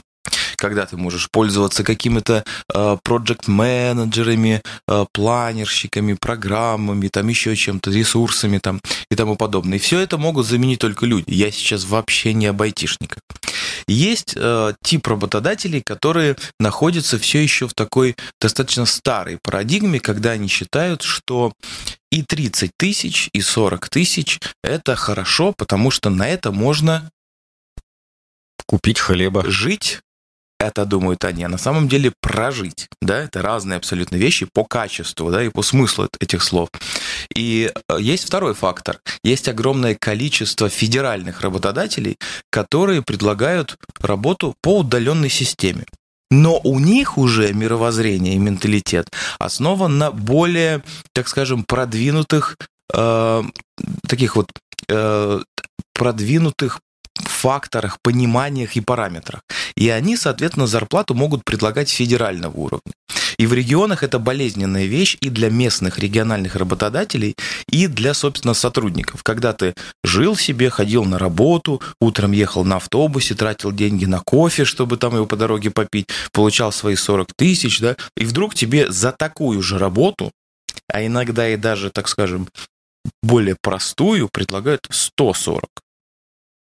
когда 0.66 0.88
ты 0.88 0.98
можешь 0.98 1.30
пользоваться 1.30 1.84
какими-то 1.84 2.44
э, 2.74 2.98
проект-менеджерами, 3.04 4.64
э, 4.88 5.06
планерщиками, 5.14 6.14
программами, 6.14 7.08
там 7.08 7.28
еще 7.28 7.56
чем-то, 7.56 7.92
ресурсами 7.92 8.58
там 8.58 8.82
и 9.12 9.16
тому 9.16 9.36
подобное. 9.36 9.78
И 9.78 9.80
все 9.80 10.00
это 10.00 10.18
могут 10.18 10.48
заменить 10.48 10.80
только 10.80 11.06
люди. 11.06 11.26
Я 11.28 11.52
сейчас 11.52 11.86
вообще 11.86 12.34
не 12.34 12.48
об 12.48 12.64
айтишниках. 12.64 13.20
Есть 13.88 14.34
э, 14.36 14.74
тип 14.84 15.06
работодателей, 15.06 15.84
которые 15.86 16.36
находятся 16.60 17.20
все 17.20 17.44
еще 17.44 17.68
в 17.68 17.76
такой 17.76 18.16
достаточно 18.42 18.88
старой 18.88 19.38
парадигме, 19.44 20.00
когда 20.00 20.32
они 20.32 20.48
считают, 20.48 21.04
что 21.04 21.54
и 22.12 22.24
30 22.24 22.72
тысяч, 22.76 23.30
и 23.34 23.42
40 23.42 23.88
тысяч– 23.90 24.40
это 24.64 24.96
хорошо, 24.96 25.54
потому 25.56 25.92
что 25.92 26.10
на 26.10 26.28
это 26.28 26.52
можно 26.52 27.12
купить 28.66 29.00
хлеба. 29.00 29.44
Жить, 29.50 30.02
это 30.60 30.86
думают 30.86 31.24
они, 31.26 31.44
а 31.44 31.50
на 31.50 31.58
самом 31.58 31.88
деле 31.88 32.12
прожить, 32.22 32.88
да, 33.02 33.20
это 33.20 33.42
разные 33.42 33.78
абсолютно 33.78 34.16
вещи 34.16 34.48
по 34.52 34.64
качеству, 34.64 35.32
да, 35.32 35.44
и 35.44 35.50
по 35.50 35.62
смыслу 35.62 36.08
этих 36.20 36.44
слов. 36.44 36.70
И 37.36 37.72
э, 37.90 37.98
есть 38.00 38.26
второй 38.26 38.54
фактор. 38.54 39.00
Есть 39.24 39.48
огромное 39.48 39.96
количество 39.96 40.70
федеральных 40.70 41.42
работодателей, 41.42 42.18
которые 42.50 43.02
предлагают 43.02 43.78
работу 44.00 44.56
по 44.62 44.80
удаленной 44.80 45.30
системе. 45.30 45.86
но 46.32 46.60
у 46.64 46.80
них 46.80 47.18
уже 47.18 47.54
мировоззрение 47.54 48.34
и 48.34 48.40
менталитет 48.40 49.10
основан 49.40 49.98
на 49.98 50.12
более, 50.12 50.82
так 51.14 51.28
скажем, 51.28 51.64
продвинутых 51.64 52.58
э, 52.94 53.44
таких 54.08 54.36
вот 54.36 54.48
э, 54.90 55.40
продвинутых 55.94 56.82
факторах, 57.46 58.00
пониманиях 58.02 58.76
и 58.76 58.82
параметрах. 58.82 59.42
И 59.78 59.90
они, 59.90 60.18
соответственно, 60.18 60.66
зарплату 60.66 61.14
могут 61.14 61.44
предлагать 61.46 61.90
федерального 61.90 62.58
уровня. 62.58 62.94
И 63.38 63.46
в 63.46 63.54
регионах 63.54 64.02
это 64.02 64.18
болезненная 64.18 64.86
вещь 64.86 65.18
и 65.22 65.30
для 65.30 65.52
местных 65.52 66.00
региональных 66.00 66.56
работодателей, 66.56 67.36
и 67.72 67.86
для, 67.86 68.16
собственно, 68.16 68.56
сотрудников. 68.56 69.22
Когда 69.22 69.54
ты 69.54 69.76
жил 70.04 70.36
себе, 70.36 70.72
ходил 70.72 71.06
на 71.06 71.20
работу, 71.20 71.82
утром 72.02 72.32
ехал 72.32 72.66
на 72.66 72.78
автобусе, 72.78 73.36
тратил 73.36 73.72
деньги 73.72 74.06
на 74.06 74.22
кофе, 74.26 74.66
чтобы 74.66 74.98
там 74.98 75.14
его 75.14 75.28
по 75.28 75.36
дороге 75.36 75.70
попить, 75.70 76.08
получал 76.32 76.72
свои 76.72 76.96
40 76.96 77.28
тысяч, 77.38 77.80
да, 77.80 77.96
и 78.18 78.26
вдруг 78.26 78.56
тебе 78.56 78.92
за 78.92 79.12
такую 79.12 79.62
же 79.62 79.78
работу, 79.78 80.32
а 80.92 81.06
иногда 81.06 81.48
и 81.48 81.58
даже, 81.58 81.92
так 81.92 82.08
скажем, 82.08 82.48
более 83.22 83.56
простую 83.62 84.30
предлагают 84.32 84.88
140. 84.90 85.85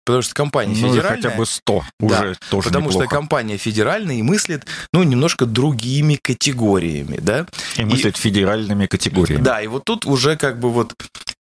Потому 0.05 0.23
что 0.23 0.35
компания 0.35 0.77
ну, 0.77 0.89
федеральная... 0.89 1.23
хотя 1.23 1.37
бы 1.37 1.47
100 1.47 1.85
да, 2.01 2.07
уже 2.07 2.37
тоже 2.51 2.69
Потому 2.69 2.87
неплохо. 2.87 3.07
что 3.07 3.15
компания 3.15 3.57
федеральная 3.57 4.17
и 4.17 4.23
мыслит, 4.23 4.67
ну, 4.93 5.03
немножко 5.03 5.47
другими 5.47 6.17
категориями, 6.17 7.19
да? 7.21 7.47
И 7.77 7.85
мыслит 7.85 8.17
и, 8.17 8.21
федеральными 8.21 8.87
категориями. 8.87 9.43
Да, 9.43 9.63
и 9.63 9.67
вот 9.67 9.85
тут 9.85 10.05
уже 10.05 10.37
как 10.37 10.61
бы 10.61 10.71
вот 10.71 10.95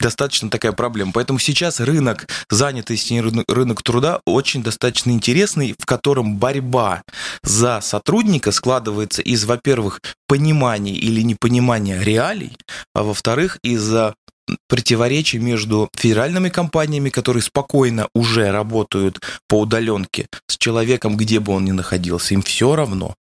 достаточно 0.00 0.50
такая 0.50 0.73
проблема. 0.73 1.12
Поэтому 1.12 1.38
сейчас 1.38 1.81
рынок 1.81 2.26
занятости, 2.49 3.23
рынок 3.49 3.83
труда 3.83 4.21
очень 4.25 4.62
достаточно 4.62 5.11
интересный, 5.11 5.75
в 5.79 5.87
котором 5.87 6.37
борьба 6.37 7.02
за 7.43 7.81
сотрудника 7.83 8.52
складывается 8.52 9.23
из, 9.23 9.45
во-первых, 9.45 10.00
понимания 10.26 10.95
или 10.95 11.23
непонимания 11.23 12.00
реалий, 12.00 12.57
а 12.95 13.02
во-вторых, 13.02 13.59
из-за 13.62 14.14
противоречий 14.69 15.38
между 15.38 15.88
федеральными 15.97 16.49
компаниями, 16.49 17.11
которые 17.11 17.42
спокойно 17.42 18.09
уже 18.14 18.50
работают 18.50 19.21
по 19.49 19.61
удаленке 19.61 20.26
с 20.47 20.57
человеком, 20.57 21.16
где 21.16 21.40
бы 21.40 21.52
он 21.52 21.64
ни 21.64 21.73
находился, 21.73 22.35
им 22.35 22.42
все 22.42 22.76
равно. 22.76 23.14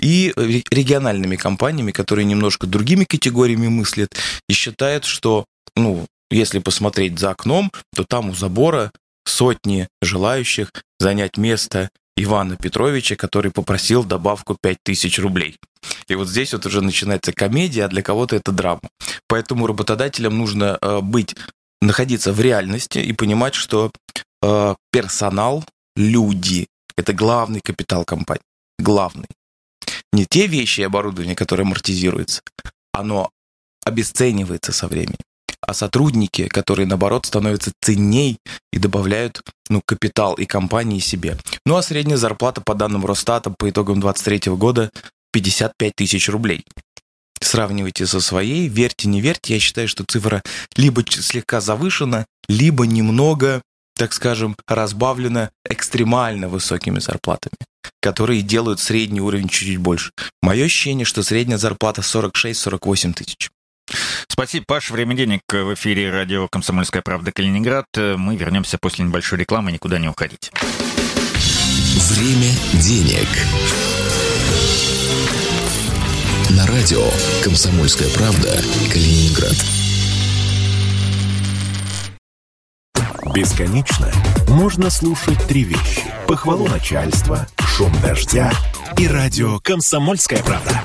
И 0.00 0.32
региональными 0.36 1.36
компаниями, 1.36 1.90
которые 1.90 2.24
немножко 2.24 2.66
другими 2.66 3.04
категориями 3.04 3.68
мыслят 3.68 4.14
и 4.48 4.52
считают, 4.52 5.04
что, 5.04 5.44
ну, 5.74 6.06
если 6.30 6.58
посмотреть 6.58 7.18
за 7.18 7.30
окном, 7.30 7.70
то 7.94 8.04
там 8.04 8.30
у 8.30 8.34
забора 8.34 8.92
сотни 9.24 9.88
желающих 10.02 10.70
занять 10.98 11.36
место 11.36 11.90
Ивана 12.16 12.56
Петровича, 12.56 13.14
который 13.14 13.50
попросил 13.50 14.04
добавку 14.04 14.56
5000 14.60 15.18
рублей. 15.18 15.58
И 16.08 16.14
вот 16.14 16.28
здесь 16.28 16.52
вот 16.52 16.66
уже 16.66 16.80
начинается 16.80 17.32
комедия, 17.32 17.84
а 17.84 17.88
для 17.88 18.02
кого-то 18.02 18.36
это 18.36 18.52
драма. 18.52 18.88
Поэтому 19.28 19.66
работодателям 19.66 20.36
нужно 20.38 20.78
э, 20.80 21.00
быть, 21.00 21.36
находиться 21.82 22.32
в 22.32 22.40
реальности 22.40 22.98
и 22.98 23.12
понимать, 23.12 23.54
что 23.54 23.92
э, 24.42 24.74
персонал, 24.90 25.64
люди– 25.94 26.66
это 26.96 27.12
главный 27.12 27.60
капитал 27.60 28.04
компании. 28.04 28.42
Главный. 28.78 29.28
Не 30.12 30.24
те 30.24 30.46
вещи 30.46 30.80
и 30.80 30.84
оборудование, 30.84 31.36
которые 31.36 31.64
амортизируются, 31.64 32.40
оно 32.92 33.30
обесценивается 33.84 34.72
со 34.72 34.88
временем 34.88 35.18
а 35.60 35.74
сотрудники, 35.74 36.48
которые, 36.48 36.86
наоборот, 36.86 37.26
становятся 37.26 37.72
ценней 37.82 38.38
и 38.72 38.78
добавляют 38.78 39.42
ну, 39.68 39.82
капитал 39.84 40.34
и 40.34 40.46
компании 40.46 40.98
себе. 41.00 41.38
Ну 41.64 41.76
а 41.76 41.82
средняя 41.82 42.16
зарплата 42.16 42.60
по 42.60 42.74
данным 42.74 43.04
Росстата 43.04 43.50
по 43.50 43.68
итогам 43.68 44.00
2023 44.00 44.52
года 44.54 44.90
55 45.32 45.92
тысяч 45.94 46.28
рублей. 46.28 46.64
Сравнивайте 47.40 48.06
со 48.06 48.20
своей, 48.20 48.68
верьте, 48.68 49.08
не 49.08 49.20
верьте, 49.20 49.54
я 49.54 49.60
считаю, 49.60 49.88
что 49.88 50.04
цифра 50.04 50.42
либо 50.76 51.04
слегка 51.08 51.60
завышена, 51.60 52.24
либо 52.48 52.86
немного, 52.86 53.62
так 53.94 54.12
скажем, 54.12 54.56
разбавлена 54.66 55.50
экстремально 55.68 56.48
высокими 56.48 56.98
зарплатами, 56.98 57.56
которые 58.00 58.42
делают 58.42 58.80
средний 58.80 59.20
уровень 59.20 59.48
чуть-чуть 59.48 59.78
больше. 59.78 60.10
Мое 60.42 60.64
ощущение, 60.64 61.04
что 61.04 61.22
средняя 61.22 61.58
зарплата 61.58 62.00
46-48 62.00 63.12
тысяч. 63.12 63.50
Спасибо, 64.36 64.66
Паш. 64.68 64.90
Время 64.90 65.14
денег 65.14 65.40
в 65.50 65.72
эфире 65.72 66.10
радио 66.10 66.46
«Комсомольская 66.46 67.00
правда. 67.00 67.32
Калининград». 67.32 67.86
Мы 67.96 68.36
вернемся 68.36 68.76
после 68.76 69.06
небольшой 69.06 69.38
рекламы. 69.38 69.72
Никуда 69.72 69.98
не 69.98 70.08
уходить. 70.08 70.52
Время 72.10 72.52
денег. 72.74 73.26
На 76.50 76.66
радио 76.66 77.02
«Комсомольская 77.42 78.10
правда. 78.10 78.60
Калининград». 78.92 79.56
Бесконечно 83.34 84.12
можно 84.48 84.90
слушать 84.90 85.42
три 85.48 85.64
вещи. 85.64 86.02
Похвалу 86.28 86.68
начальства, 86.68 87.46
шум 87.58 87.90
дождя 88.02 88.52
и 88.98 89.08
радио 89.08 89.60
«Комсомольская 89.60 90.42
правда». 90.42 90.84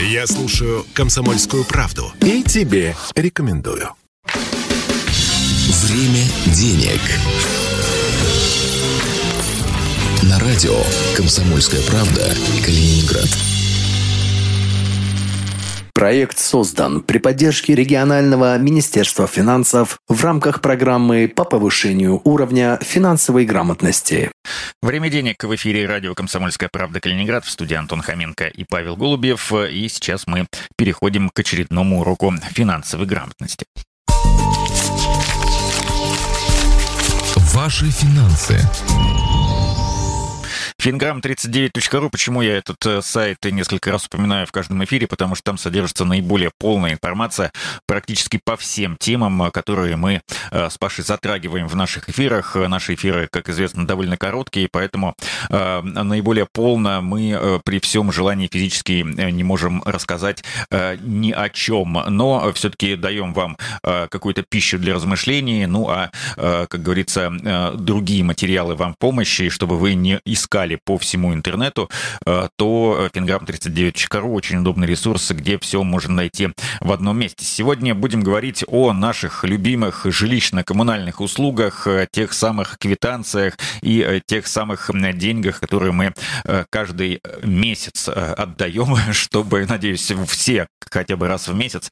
Я 0.00 0.26
слушаю 0.26 0.86
«Комсомольскую 0.94 1.62
правду» 1.64 2.10
и 2.22 2.42
тебе 2.42 2.96
рекомендую. 3.14 3.90
Время 5.84 6.24
денег. 6.54 7.00
На 10.22 10.38
радио 10.38 10.74
«Комсомольская 11.14 11.82
правда» 11.82 12.34
Калининград. 12.64 13.28
Проект 16.00 16.38
создан 16.38 17.02
при 17.02 17.18
поддержке 17.18 17.74
регионального 17.74 18.56
Министерства 18.56 19.26
финансов 19.26 19.98
в 20.08 20.24
рамках 20.24 20.62
программы 20.62 21.28
по 21.28 21.44
повышению 21.44 22.22
уровня 22.24 22.78
финансовой 22.80 23.44
грамотности. 23.44 24.30
Время 24.80 25.10
денег 25.10 25.44
в 25.44 25.54
эфире 25.56 25.84
радио 25.84 26.14
«Комсомольская 26.14 26.70
правда. 26.72 27.00
Калининград» 27.00 27.44
в 27.44 27.50
студии 27.50 27.74
Антон 27.74 28.00
Хоменко 28.00 28.46
и 28.46 28.64
Павел 28.64 28.96
Голубев. 28.96 29.52
И 29.52 29.86
сейчас 29.90 30.26
мы 30.26 30.46
переходим 30.78 31.28
к 31.28 31.38
очередному 31.38 32.00
уроку 32.00 32.32
финансовой 32.54 33.04
грамотности. 33.04 33.66
Ваши 37.52 37.90
финансы. 37.90 38.58
Финграмм39.ру. 40.80 42.08
Почему 42.08 42.40
я 42.40 42.56
этот 42.56 42.86
э, 42.86 43.02
сайт 43.02 43.44
несколько 43.44 43.92
раз 43.92 44.06
упоминаю 44.06 44.46
в 44.46 44.52
каждом 44.52 44.82
эфире? 44.84 45.06
Потому 45.06 45.34
что 45.34 45.44
там 45.44 45.58
содержится 45.58 46.06
наиболее 46.06 46.50
полная 46.58 46.94
информация 46.94 47.52
практически 47.84 48.40
по 48.42 48.56
всем 48.56 48.96
темам, 48.96 49.42
э, 49.42 49.50
которые 49.50 49.96
мы 49.96 50.22
э, 50.50 50.70
с 50.70 50.78
Пашей 50.78 51.04
затрагиваем 51.04 51.68
в 51.68 51.76
наших 51.76 52.08
эфирах. 52.08 52.56
Наши 52.56 52.94
эфиры, 52.94 53.28
как 53.30 53.50
известно, 53.50 53.86
довольно 53.86 54.16
короткие, 54.16 54.68
поэтому 54.70 55.14
наиболее 55.50 56.46
полно 56.50 57.00
мы 57.02 57.60
при 57.64 57.80
всем 57.80 58.10
желании 58.12 58.48
физически 58.50 59.02
не 59.02 59.44
можем 59.44 59.82
рассказать 59.84 60.44
ни 60.70 61.32
о 61.32 61.48
чем, 61.48 61.92
но 62.08 62.52
все-таки 62.52 62.96
даем 62.96 63.32
вам 63.32 63.56
какую-то 63.82 64.42
пищу 64.42 64.78
для 64.78 64.94
размышлений, 64.94 65.66
ну 65.66 65.88
а, 65.88 66.10
как 66.36 66.82
говорится, 66.82 67.30
другие 67.74 68.24
материалы 68.24 68.74
вам 68.74 68.94
помощи, 68.98 69.48
чтобы 69.48 69.78
вы 69.78 69.94
не 69.94 70.20
искали 70.24 70.69
искали 70.70 70.80
по 70.84 70.98
всему 70.98 71.34
интернету, 71.34 71.90
э, 72.26 72.48
то 72.56 73.08
fingram39.ru 73.12 74.32
очень 74.32 74.58
удобный 74.58 74.86
ресурс, 74.86 75.30
где 75.30 75.58
все 75.58 75.82
можно 75.82 76.14
найти 76.14 76.50
в 76.80 76.92
одном 76.92 77.18
месте. 77.18 77.44
Сегодня 77.44 77.94
будем 77.94 78.22
говорить 78.22 78.64
о 78.66 78.92
наших 78.92 79.44
любимых 79.44 80.06
жилищно-коммунальных 80.06 81.20
услугах, 81.20 81.86
тех 82.12 82.32
самых 82.32 82.78
квитанциях 82.78 83.54
и 83.82 84.00
э, 84.00 84.20
тех 84.24 84.46
самых 84.46 84.90
деньгах, 85.14 85.60
которые 85.60 85.92
мы 85.92 86.12
э, 86.44 86.64
каждый 86.70 87.20
месяц 87.42 88.08
отдаем, 88.08 88.96
чтобы, 89.12 89.66
надеюсь, 89.66 90.12
все 90.28 90.66
хотя 90.90 91.16
бы 91.16 91.28
раз 91.28 91.46
в 91.46 91.54
месяц 91.54 91.88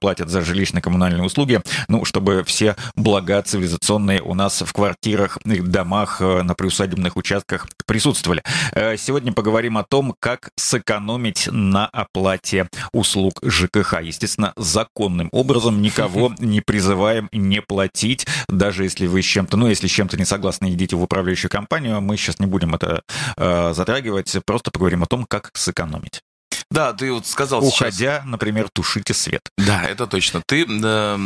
платят 0.00 0.28
за 0.28 0.40
жилищно-коммунальные 0.40 1.22
услуги, 1.22 1.60
ну, 1.88 2.04
чтобы 2.04 2.44
все 2.44 2.76
блага 2.94 3.42
цивилизационные 3.42 4.22
у 4.22 4.34
нас 4.34 4.62
в 4.62 4.72
квартирах, 4.72 5.38
домах, 5.44 6.20
на 6.20 6.54
приусадебных 6.54 7.16
участках 7.16 7.66
присутствовали 7.86 8.15
присутствовали. 8.16 8.42
Э, 8.72 8.96
сегодня 8.96 9.32
поговорим 9.32 9.78
о 9.78 9.84
том, 9.84 10.14
как 10.18 10.50
сэкономить 10.56 11.48
на 11.50 11.86
оплате 11.86 12.68
услуг 12.92 13.34
ЖКХ. 13.42 14.00
Естественно, 14.02 14.52
законным 14.56 15.28
образом 15.32 15.82
никого 15.82 16.32
не 16.38 16.60
призываем 16.60 17.28
не 17.32 17.60
платить, 17.60 18.26
даже 18.48 18.84
если 18.84 19.06
вы 19.06 19.22
с 19.22 19.26
чем-то, 19.26 19.56
ну, 19.56 19.68
если 19.68 19.86
с 19.86 19.90
чем-то 19.90 20.16
не 20.16 20.24
согласны, 20.24 20.72
идите 20.72 20.96
в 20.96 21.02
управляющую 21.02 21.50
компанию. 21.50 22.00
Мы 22.00 22.16
сейчас 22.16 22.38
не 22.38 22.46
будем 22.46 22.74
это 22.74 23.02
э, 23.36 23.72
затрагивать, 23.74 24.34
просто 24.44 24.70
поговорим 24.70 25.02
о 25.02 25.06
том, 25.06 25.24
как 25.24 25.50
сэкономить. 25.54 26.22
Да, 26.70 26.92
ты 26.92 27.12
вот 27.12 27.26
сказал 27.26 27.64
Уходя, 27.64 27.90
сейчас... 27.90 28.24
например, 28.24 28.68
тушите 28.72 29.14
свет. 29.14 29.42
Да, 29.56 29.84
это 29.84 30.06
точно. 30.06 30.42
Ты 30.46 30.66
э, 30.66 31.18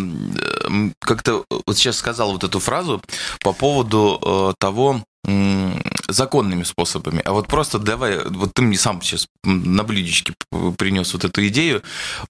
как-то 1.00 1.44
вот 1.48 1.78
сейчас 1.78 1.96
сказал 1.96 2.32
вот 2.32 2.44
эту 2.44 2.60
фразу 2.60 3.02
по 3.40 3.52
поводу 3.52 4.20
э, 4.22 4.54
того, 4.58 5.02
законными 6.08 6.62
способами, 6.64 7.22
а 7.24 7.32
вот 7.32 7.46
просто 7.46 7.78
давай, 7.78 8.24
вот 8.24 8.52
ты 8.54 8.62
мне 8.62 8.76
сам 8.76 9.00
сейчас 9.02 9.28
на 9.44 9.84
блюдечке 9.84 10.34
принес 10.76 11.12
вот 11.12 11.24
эту 11.24 11.46
идею, 11.48 11.82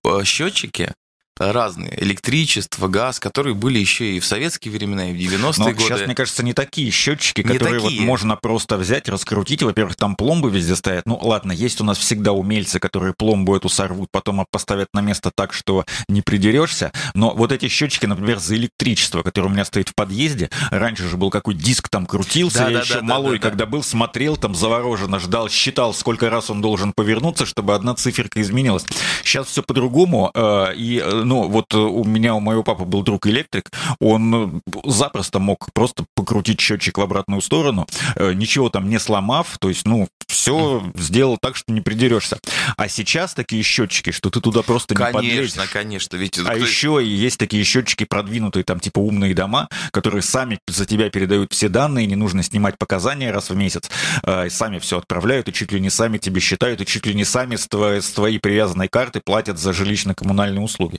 э, 0.05 0.25
счетчики, 0.25 0.93
разные. 1.41 1.93
Электричество, 2.03 2.89
газ, 2.89 3.19
которые 3.19 3.55
были 3.55 3.79
еще 3.79 4.17
и 4.17 4.21
в 4.21 4.27
советские 4.27 4.73
времена, 4.73 5.11
и 5.11 5.13
в 5.13 5.17
90-е 5.17 5.73
годы. 5.73 5.81
Сейчас, 5.81 6.07
мне 6.07 6.15
кажется, 6.15 6.45
не 6.45 6.53
такие 6.53 6.91
счетчики, 6.91 7.41
не 7.41 7.55
которые 7.55 7.81
такие. 7.81 8.01
вот 8.01 8.07
можно 8.07 8.37
просто 8.37 8.77
взять, 8.77 9.09
раскрутить. 9.09 9.63
Во-первых, 9.63 9.97
там 9.97 10.17
пломбы 10.17 10.51
везде 10.51 10.77
стоят. 10.77 11.07
Ну, 11.07 11.19
ладно, 11.21 11.53
есть 11.53 11.81
у 11.81 11.85
нас 11.85 11.99
всегда 11.99 12.33
умельцы, 12.33 12.79
которые 12.79 13.15
пломбу 13.15 13.57
эту 13.57 13.69
сорвут, 13.69 14.11
потом 14.13 14.45
поставят 14.51 14.89
на 14.93 15.01
место 15.01 15.31
так, 15.35 15.53
что 15.53 15.85
не 16.09 16.23
придерешься. 16.23 16.93
Но 17.15 17.35
вот 17.35 17.53
эти 17.53 17.69
счетчики, 17.69 18.07
например, 18.07 18.39
за 18.39 18.57
электричество, 18.57 19.23
которое 19.23 19.49
у 19.49 19.51
меня 19.51 19.65
стоит 19.65 19.89
в 19.89 19.95
подъезде, 19.95 20.51
раньше 20.71 21.09
же 21.09 21.17
был 21.17 21.31
какой 21.31 21.55
диск 21.55 21.89
там 21.89 22.07
крутился, 22.07 22.59
да, 22.59 22.69
я 22.69 22.79
да, 22.79 22.83
еще 22.83 22.95
да, 22.95 23.03
малой, 23.03 23.39
да, 23.39 23.43
да, 23.43 23.51
когда 23.51 23.67
был, 23.67 23.83
смотрел 23.83 24.37
там 24.37 24.55
завороженно, 24.55 25.19
ждал, 25.19 25.49
считал, 25.49 25.95
сколько 25.95 26.31
раз 26.31 26.51
он 26.51 26.61
должен 26.61 26.93
повернуться, 26.93 27.47
чтобы 27.47 27.75
одна 27.75 27.95
циферка 27.95 28.41
изменилась. 28.41 28.85
Сейчас 29.25 29.47
все 29.47 29.63
по-другому, 29.63 30.31
э, 30.35 30.75
и 30.77 30.99
э, 30.99 31.23
ну, 31.31 31.47
вот 31.47 31.73
э, 31.75 31.79
у 31.79 32.03
меня, 32.03 32.35
у 32.35 32.41
моего 32.41 32.65
папы 32.65 32.85
был 32.85 33.05
друг 33.05 33.29
электрик, 33.29 33.71
он 34.01 34.63
э, 34.67 34.73
запросто 34.85 35.39
мог 35.39 35.73
просто 35.73 36.05
покрутить 36.17 36.61
счетчик 36.61 36.99
в 36.99 37.01
обратную 37.01 37.41
сторону, 37.41 37.87
э, 38.17 38.33
ничего 38.33 38.69
там 38.69 38.89
не 38.89 38.99
сломав, 38.99 39.57
то 39.61 39.69
есть, 39.69 39.87
ну, 39.87 40.09
все 40.27 40.83
сделал 40.97 41.39
так, 41.41 41.55
что 41.55 41.73
не 41.73 41.83
придерешься. 41.83 42.41
А 42.77 42.89
сейчас 42.89 43.35
такие 43.35 43.63
счетчики, 43.63 44.11
что 44.11 44.31
ты 44.31 44.41
туда 44.41 44.63
просто 44.63 44.97
конечно, 44.97 45.21
не 45.21 45.29
подлезешь. 45.29 45.53
Конечно, 45.55 45.73
конечно. 45.73 46.17
Ведь 46.17 46.41
а 46.45 46.57
еще 46.57 47.01
и 47.01 47.07
есть 47.07 47.39
такие 47.39 47.63
счетчики 47.63 48.03
продвинутые, 48.03 48.65
там 48.65 48.81
типа 48.81 48.99
умные 48.99 49.33
дома, 49.33 49.69
которые 49.93 50.23
сами 50.23 50.59
за 50.67 50.85
тебя 50.85 51.11
передают 51.11 51.53
все 51.53 51.69
данные, 51.69 52.07
не 52.07 52.17
нужно 52.17 52.43
снимать 52.43 52.77
показания 52.77 53.31
раз 53.31 53.51
в 53.51 53.57
месяц, 53.57 53.89
и 54.27 54.49
сами 54.49 54.81
все 54.81 54.99
отправляют, 54.99 55.49
и 55.49 55.53
чуть 55.53 55.71
ли 55.71 55.79
не 55.79 55.91
сами 55.91 56.19
тебе 56.19 56.41
считают, 56.41 56.81
и 56.81 56.87
чуть 56.87 57.07
ли 57.07 57.15
не 57.15 57.25
сами 57.25 57.55
с 57.55 58.11
твоей 58.11 58.41
привязанной 58.41 58.89
карты 58.89 59.21
платят 59.25 59.59
за 59.59 59.71
жилищно-коммунальные 59.71 60.61
услуги. 60.61 60.99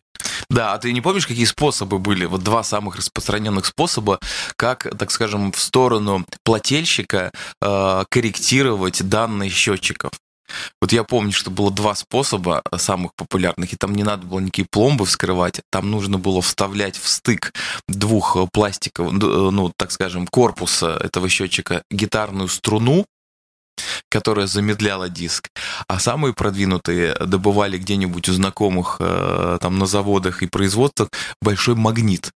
Да, 0.52 0.74
а 0.74 0.78
ты 0.78 0.92
не 0.92 1.00
помнишь, 1.00 1.26
какие 1.26 1.46
способы 1.46 1.98
были? 1.98 2.26
Вот 2.26 2.44
два 2.44 2.62
самых 2.64 2.98
распространенных 2.98 3.66
способа, 3.66 4.20
как, 4.58 4.84
так 4.98 5.10
скажем, 5.10 5.54
в 5.54 5.60
сторону 5.60 6.26
плательщика 6.44 7.32
э, 7.62 8.04
корректировать 8.10 9.02
данные 9.08 9.50
счетчиков. 9.50 10.12
Вот 10.82 10.92
я 10.92 11.06
помню, 11.06 11.32
что 11.32 11.52
было 11.52 11.72
два 11.72 11.96
способа 11.96 12.62
самых 12.76 13.16
популярных, 13.16 13.72
и 13.72 13.78
там 13.78 13.96
не 13.96 14.04
надо 14.04 14.28
было 14.28 14.42
никакие 14.42 14.68
пломбы 14.70 15.06
вскрывать, 15.06 15.62
там 15.72 15.90
нужно 15.90 16.20
было 16.20 16.42
вставлять 16.42 16.98
в 16.98 17.08
стык 17.08 17.54
двух 17.88 18.38
пластиков, 18.52 19.14
ну, 19.14 19.72
так 19.78 19.94
скажем, 19.94 20.28
корпуса 20.28 21.00
этого 21.02 21.30
счетчика 21.30 21.84
гитарную 21.90 22.50
струну, 22.50 23.06
которая 24.10 24.48
замедляла 24.48 25.10
диск, 25.10 25.50
а 25.88 26.00
самые 26.00 26.34
продвинутые 26.34 27.16
добывали 27.16 27.78
где-нибудь 27.78 28.30
у 28.30 28.34
знакомых 28.34 28.98
э, 29.00 29.58
там 29.62 29.78
на 29.80 29.86
заводах 29.86 30.44
и 30.44 30.48
производствах 30.48 31.10
большой 31.42 31.76
магнит 31.76 32.32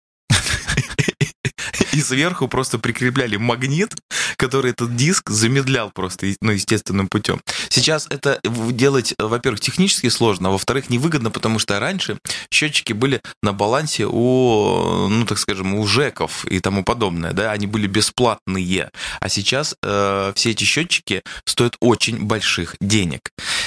и 1.93 2.01
сверху 2.01 2.47
просто 2.47 2.79
прикрепляли 2.79 3.37
магнит, 3.37 3.95
который 4.37 4.71
этот 4.71 4.95
диск 4.95 5.29
замедлял 5.29 5.91
просто, 5.91 6.27
ну, 6.41 6.51
естественным 6.51 7.07
путем. 7.07 7.39
Сейчас 7.69 8.07
это 8.09 8.39
делать, 8.43 9.13
во-первых, 9.17 9.61
технически 9.61 10.09
сложно, 10.09 10.49
а 10.49 10.51
во-вторых, 10.51 10.89
невыгодно, 10.89 11.31
потому 11.31 11.59
что 11.59 11.79
раньше 11.79 12.17
счетчики 12.51 12.93
были 12.93 13.21
на 13.41 13.53
балансе 13.53 14.05
у, 14.07 15.07
ну, 15.07 15.25
так 15.25 15.37
скажем, 15.37 15.75
у 15.75 15.85
ЖЭКов 15.85 16.45
и 16.45 16.59
тому 16.59 16.83
подобное, 16.83 17.33
да, 17.33 17.51
они 17.51 17.67
были 17.67 17.87
бесплатные, 17.87 18.89
а 19.19 19.29
сейчас 19.29 19.75
э, 19.83 20.33
все 20.35 20.51
эти 20.51 20.63
счетчики 20.63 21.21
стоят 21.45 21.75
очень 21.79 22.23
больших 22.23 22.75
денег. 22.81 23.21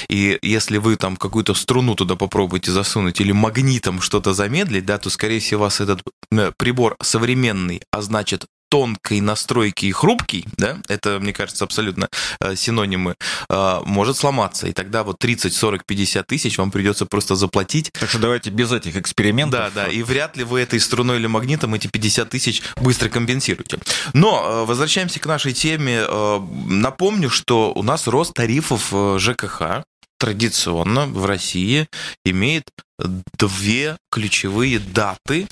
И 0.08 0.38
если 0.42 0.78
вы 0.78 0.96
там 0.96 1.16
какую-то 1.16 1.54
струну 1.54 1.94
туда 1.94 2.16
попробуете 2.16 2.72
засунуть 2.72 3.20
или 3.20 3.32
магнитом 3.32 4.00
что-то 4.00 4.32
замедлить, 4.34 4.84
да, 4.84 4.98
то, 4.98 5.10
скорее 5.10 5.40
всего, 5.40 5.62
вас 5.62 5.80
этот 5.80 6.02
э, 6.30 6.52
прибор 6.56 6.96
современный, 7.02 7.82
а 7.90 8.02
значит, 8.16 8.46
тонкой 8.70 9.20
настройки 9.20 9.86
и 9.86 9.92
хрупкий, 9.92 10.46
да, 10.56 10.78
это, 10.88 11.20
мне 11.20 11.32
кажется, 11.34 11.64
абсолютно 11.64 12.08
э, 12.40 12.56
синонимы, 12.56 13.14
э, 13.48 13.80
может 13.84 14.16
сломаться. 14.16 14.66
И 14.66 14.72
тогда 14.72 15.04
вот 15.04 15.18
30, 15.18 15.54
40, 15.54 15.84
50 15.84 16.26
тысяч 16.26 16.58
вам 16.58 16.70
придется 16.70 17.04
просто 17.04 17.36
заплатить. 17.36 17.92
Так 17.92 18.08
что 18.08 18.18
давайте 18.18 18.48
без 18.50 18.72
этих 18.72 18.96
экспериментов. 18.96 19.72
Да, 19.74 19.84
да, 19.84 19.88
и 19.88 20.02
вряд 20.02 20.36
ли 20.36 20.44
вы 20.44 20.60
этой 20.60 20.80
струной 20.80 21.18
или 21.18 21.26
магнитом 21.26 21.74
эти 21.74 21.86
50 21.86 22.30
тысяч 22.30 22.62
быстро 22.76 23.10
компенсируете. 23.10 23.78
Но 24.14 24.64
возвращаемся 24.66 25.20
к 25.20 25.26
нашей 25.26 25.52
теме. 25.52 26.04
Напомню, 26.66 27.30
что 27.30 27.72
у 27.72 27.82
нас 27.82 28.06
рост 28.06 28.34
тарифов 28.34 28.92
ЖКХ 29.20 29.84
традиционно 30.18 31.06
в 31.06 31.24
России 31.26 31.88
имеет 32.24 32.64
две 32.98 33.96
ключевые 34.10 34.78
даты. 34.78 35.48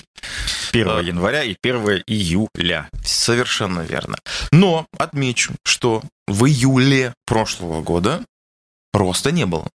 1 0.71 0.89
а, 0.89 0.99
января 0.99 1.43
и 1.43 1.55
1 1.61 2.03
июля. 2.07 2.89
Совершенно 3.03 3.81
верно. 3.81 4.17
Но 4.51 4.87
отмечу, 4.97 5.53
что 5.63 6.03
в 6.27 6.45
июле 6.45 7.13
прошлого 7.25 7.81
года 7.81 8.25
роста 8.93 9.31
не 9.31 9.45
было. 9.45 9.69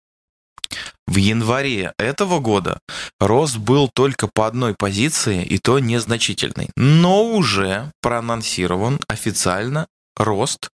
В 1.06 1.16
январе 1.16 1.94
этого 1.98 2.38
года 2.38 2.80
рост 3.18 3.56
был 3.56 3.88
только 3.88 4.28
по 4.28 4.46
одной 4.46 4.74
позиции, 4.74 5.42
и 5.42 5.58
то 5.58 5.78
незначительный. 5.78 6.68
Но 6.76 7.24
уже 7.24 7.92
проанонсирован 8.02 9.00
официально 9.08 9.86
рост 10.16 10.68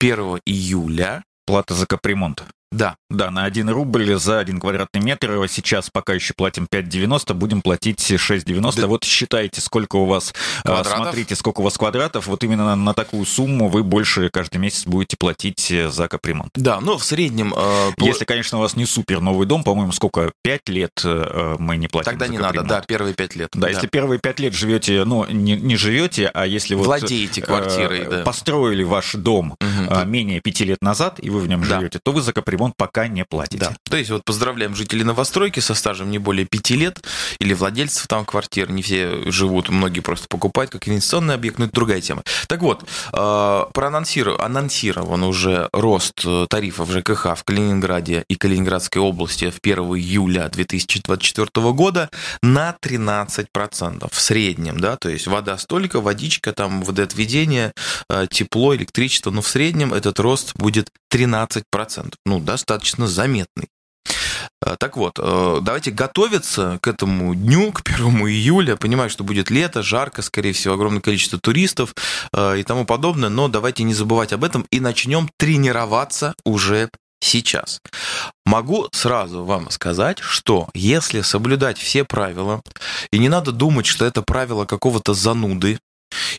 1 0.00 0.40
июля. 0.46 1.24
Плата 1.46 1.74
за 1.74 1.86
капремонт. 1.86 2.44
Да. 2.72 2.96
Да, 3.10 3.30
на 3.30 3.44
1 3.44 3.68
рубль 3.68 4.14
за 4.16 4.38
1 4.40 4.58
квадратный 4.58 5.00
метр. 5.00 5.46
Сейчас 5.48 5.90
пока 5.90 6.14
еще 6.14 6.34
платим 6.34 6.66
5,90, 6.70 7.34
будем 7.34 7.62
платить 7.62 8.10
6,90. 8.10 8.80
Да. 8.80 8.86
Вот 8.86 9.04
считайте, 9.04 9.60
сколько 9.60 9.96
у 9.96 10.06
вас... 10.06 10.32
А, 10.64 10.68
квадратов? 10.68 11.02
Смотрите, 11.02 11.36
сколько 11.36 11.60
у 11.60 11.64
вас 11.64 11.76
квадратов. 11.76 12.26
Вот 12.26 12.42
именно 12.42 12.64
на, 12.64 12.76
на 12.76 12.94
такую 12.94 13.26
сумму 13.26 13.68
вы 13.68 13.82
больше 13.82 14.30
каждый 14.30 14.56
месяц 14.56 14.86
будете 14.86 15.16
платить 15.18 15.70
э, 15.70 15.90
за 15.90 16.08
капремонт. 16.08 16.50
Да, 16.54 16.80
ну 16.80 16.96
в 16.96 17.04
среднем... 17.04 17.54
Э, 17.54 17.90
Если, 17.98 18.24
конечно, 18.24 18.58
у 18.58 18.60
вас 18.62 18.76
не 18.76 18.86
супер 18.86 19.20
новый 19.20 19.46
дом, 19.46 19.62
по-моему, 19.62 19.92
сколько? 19.92 20.32
5 20.42 20.68
лет 20.70 20.90
э, 21.04 21.56
мы 21.58 21.76
не 21.76 21.88
платим 21.88 22.10
Тогда 22.10 22.28
не 22.28 22.38
надо, 22.38 22.62
да, 22.62 22.80
первые 22.80 23.14
5 23.14 23.36
лет. 23.36 23.50
Да, 23.52 23.60
да, 23.62 23.68
если 23.68 23.86
первые 23.86 24.18
5 24.18 24.40
лет 24.40 24.54
живете, 24.54 25.04
ну, 25.04 25.26
не, 25.26 25.56
не 25.56 25.76
живете, 25.76 26.30
а 26.32 26.46
если 26.46 26.74
вот... 26.74 26.86
Владеете 26.86 27.42
квартирой, 27.42 28.00
э, 28.00 28.10
да. 28.10 28.22
Построили 28.22 28.82
ваш 28.82 29.12
дом 29.12 29.56
угу. 29.60 30.04
менее 30.06 30.40
5 30.40 30.60
лет 30.60 30.82
назад, 30.82 31.16
и 31.18 31.28
вы 31.28 31.40
в 31.40 31.48
нем 31.48 31.62
да. 31.62 31.78
живете, 31.78 32.00
то 32.02 32.12
вы 32.12 32.22
за 32.22 32.32
капремонт 32.32 32.61
пока 32.70 33.08
не 33.08 33.24
платите. 33.24 33.58
Да. 33.58 33.76
То 33.90 33.96
есть 33.96 34.10
вот 34.10 34.24
поздравляем 34.24 34.76
жителей 34.76 35.02
новостройки 35.02 35.60
со 35.60 35.74
стажем 35.74 36.10
не 36.10 36.18
более 36.18 36.46
пяти 36.46 36.76
лет 36.76 37.02
или 37.40 37.54
владельцев 37.54 38.06
там 38.06 38.24
квартир. 38.24 38.70
Не 38.70 38.82
все 38.82 39.30
живут, 39.30 39.68
многие 39.68 40.00
просто 40.00 40.28
покупают 40.28 40.70
как 40.70 40.86
инвестиционный 40.88 41.34
объект, 41.34 41.58
но 41.58 41.64
это 41.64 41.74
другая 41.74 42.00
тема. 42.00 42.22
Так 42.46 42.62
вот, 42.62 42.84
э, 43.12 43.64
проанонсирован 43.72 44.40
анонсирован 44.40 45.22
уже 45.24 45.68
рост 45.72 46.22
э, 46.24 46.46
тарифов 46.48 46.90
ЖКХ 46.90 47.36
в 47.36 47.44
Калининграде 47.44 48.24
и 48.28 48.36
Калининградской 48.36 49.02
области 49.02 49.50
в 49.50 49.58
1 49.62 49.78
июля 49.96 50.48
2024 50.48 51.72
года 51.72 52.10
на 52.42 52.76
13% 52.82 54.08
в 54.10 54.20
среднем, 54.20 54.78
да, 54.80 54.96
то 54.96 55.08
есть 55.08 55.26
вода 55.26 55.58
столько, 55.58 56.00
водичка, 56.00 56.52
там 56.52 56.82
водоотведение, 56.82 57.72
э, 58.08 58.26
тепло, 58.30 58.74
электричество, 58.74 59.30
но 59.30 59.42
в 59.42 59.48
среднем 59.48 59.94
этот 59.94 60.20
рост 60.20 60.52
будет 60.56 60.90
13%. 61.12 62.14
Ну, 62.24 62.40
достаточно 62.52 63.06
заметный. 63.06 63.68
Э, 64.64 64.76
так 64.78 64.96
вот, 64.96 65.18
э, 65.18 65.58
давайте 65.62 65.90
готовиться 65.90 66.78
к 66.82 66.86
этому 66.86 67.34
дню, 67.34 67.72
к 67.72 67.80
1 67.80 68.28
июля. 68.28 68.76
Понимаю, 68.76 69.08
что 69.08 69.24
будет 69.24 69.50
лето, 69.50 69.82
жарко, 69.82 70.20
скорее 70.22 70.52
всего, 70.52 70.74
огромное 70.74 71.00
количество 71.00 71.38
туристов 71.38 71.94
э, 72.32 72.58
и 72.60 72.62
тому 72.62 72.84
подобное, 72.84 73.30
но 73.30 73.48
давайте 73.48 73.84
не 73.84 73.94
забывать 73.94 74.32
об 74.32 74.44
этом 74.44 74.66
и 74.70 74.80
начнем 74.80 75.30
тренироваться 75.38 76.34
уже 76.44 76.90
сейчас. 77.20 77.80
Могу 78.44 78.88
сразу 78.92 79.44
вам 79.44 79.70
сказать, 79.70 80.18
что 80.18 80.68
если 80.74 81.22
соблюдать 81.22 81.78
все 81.78 82.04
правила, 82.04 82.60
и 83.12 83.18
не 83.18 83.30
надо 83.30 83.52
думать, 83.52 83.86
что 83.86 84.04
это 84.04 84.20
правило 84.20 84.66
какого-то 84.66 85.14
зануды, 85.14 85.78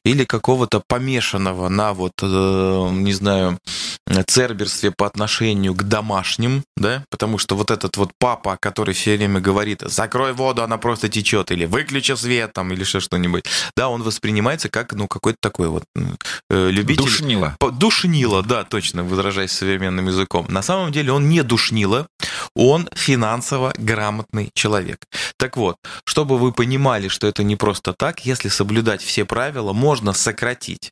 или 0.04 0.24
какого-то 0.26 0.82
помешанного 0.88 1.70
на 1.70 1.94
вот, 1.94 2.14
не 2.22 3.14
знаю, 3.14 3.60
церберстве 4.28 4.92
по 4.92 5.06
отношению 5.08 5.74
к 5.74 5.84
домашним, 5.84 6.64
да, 6.78 7.04
потому 7.10 7.38
что 7.38 7.56
вот 7.56 7.72
этот 7.72 7.98
вот 7.98 8.12
папа, 8.20 8.58
который 8.60 8.94
все 8.94 9.16
время 9.16 9.40
говорит, 9.40 9.82
закрой 9.82 10.34
воду, 10.34 10.64
она 10.64 10.78
просто 10.78 11.10
течет, 11.10 11.52
или 11.52 11.66
выключи 11.66 12.16
свет, 12.16 12.54
там, 12.54 12.72
или 12.72 12.82
еще 12.82 13.00
что-нибудь, 13.00 13.46
да, 13.76 13.90
он 13.90 14.04
воспринимается 14.04 14.70
как, 14.70 14.94
ну, 14.94 15.08
какой-то 15.08 15.38
такой 15.42 15.68
вот 15.68 15.84
э, 16.50 16.70
любитель... 16.70 17.04
Душнило. 17.04 17.58
Душнило, 17.74 18.44
да, 18.44 18.64
точно, 18.64 19.04
выражаясь 19.04 19.52
современным 19.52 20.08
языком. 20.08 20.46
На 20.50 20.62
самом 20.62 20.92
деле 20.92 21.12
он 21.12 21.30
не 21.30 21.44
душнило, 21.44 22.08
он 22.56 22.90
финансово 22.94 23.74
грамотный 23.78 24.52
человек. 24.54 25.06
Так 25.38 25.58
вот, 25.58 25.78
чтобы 26.06 26.38
вы 26.38 26.52
понимали, 26.52 27.08
что 27.08 27.28
это 27.28 27.44
не 27.44 27.56
просто 27.56 27.94
так, 27.94 28.26
если 28.26 28.50
соблюдать 28.50 29.02
все 29.02 29.26
правила, 29.26 29.74
можно 29.74 30.14
сократить 30.14 30.92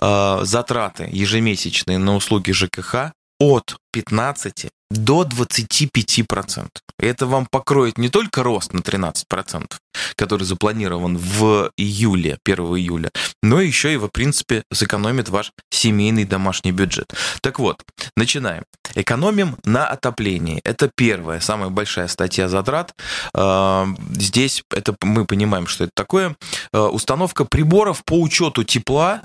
э, 0.00 0.38
затраты 0.42 1.08
ежемесячные 1.10 1.98
на 1.98 2.14
услуги 2.14 2.52
ЖКХ 2.52 3.12
от 3.38 3.76
15 3.92 4.68
до 4.90 5.24
25%. 5.24 6.68
Это 6.98 7.26
вам 7.26 7.46
покроет 7.46 7.98
не 7.98 8.08
только 8.08 8.42
рост 8.42 8.72
на 8.72 8.78
13%, 8.78 9.66
который 10.14 10.44
запланирован 10.44 11.18
в 11.18 11.70
июле, 11.76 12.38
1 12.44 12.58
июля, 12.58 13.10
но 13.42 13.60
еще 13.60 13.92
и, 13.92 13.96
в 13.96 14.08
принципе, 14.08 14.62
сэкономит 14.72 15.28
ваш 15.28 15.52
семейный 15.70 16.24
домашний 16.24 16.72
бюджет. 16.72 17.12
Так 17.42 17.58
вот, 17.58 17.82
начинаем. 18.16 18.64
Экономим 18.94 19.56
на 19.64 19.86
отоплении. 19.86 20.60
Это 20.64 20.90
первая, 20.94 21.40
самая 21.40 21.68
большая 21.68 22.08
статья 22.08 22.48
затрат. 22.48 22.94
А, 23.34 23.86
здесь 24.12 24.62
это 24.70 24.96
мы 25.02 25.26
понимаем, 25.26 25.66
что 25.66 25.84
это 25.84 25.92
такое. 25.94 26.36
А, 26.72 26.88
установка 26.88 27.44
приборов 27.44 28.04
по 28.04 28.20
учету 28.20 28.64
тепла, 28.64 29.22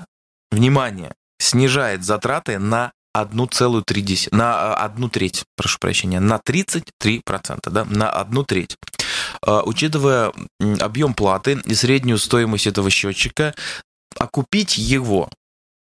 внимание, 0.50 1.14
снижает 1.38 2.04
затраты 2.04 2.58
на 2.58 2.92
одну 3.12 3.46
целую 3.46 3.82
три 3.82 4.02
на 4.30 4.74
а, 4.74 4.84
одну 4.84 5.08
треть, 5.08 5.44
прошу 5.56 5.78
прощения, 5.78 6.20
на 6.20 6.36
33%, 6.36 7.70
да, 7.70 7.84
на 7.84 8.10
одну 8.10 8.44
треть. 8.44 8.76
А, 9.42 9.62
учитывая 9.62 10.32
объем 10.80 11.14
платы 11.14 11.60
и 11.64 11.74
среднюю 11.74 12.18
стоимость 12.18 12.66
этого 12.66 12.90
счетчика, 12.90 13.54
окупить 14.18 14.78
его 14.78 15.30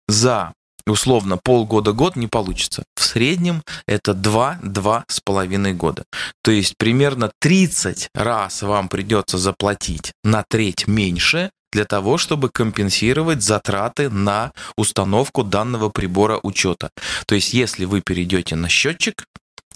за 0.08 0.54
условно 0.86 1.38
полгода-год 1.38 2.16
не 2.16 2.28
получится. 2.28 2.84
В 2.96 3.04
среднем 3.04 3.64
это 3.88 4.12
2-2,5 4.12 5.74
года. 5.74 6.04
То 6.44 6.52
есть 6.52 6.76
примерно 6.78 7.32
30 7.40 8.10
раз 8.14 8.62
вам 8.62 8.90
придется 8.90 9.38
заплатить 9.38 10.12
на 10.24 10.44
треть 10.44 10.88
меньше, 10.88 11.52
для 11.74 11.86
того, 11.86 12.18
чтобы 12.18 12.50
компенсировать 12.50 13.42
затраты 13.42 14.10
на 14.10 14.52
установку 14.78 15.44
данного 15.44 15.90
прибора 15.90 16.40
учета. 16.44 16.92
То 17.26 17.36
есть, 17.36 17.54
если 17.54 17.86
вы 17.86 18.02
перейдете 18.02 18.56
на 18.56 18.70
счетчик, 18.70 19.26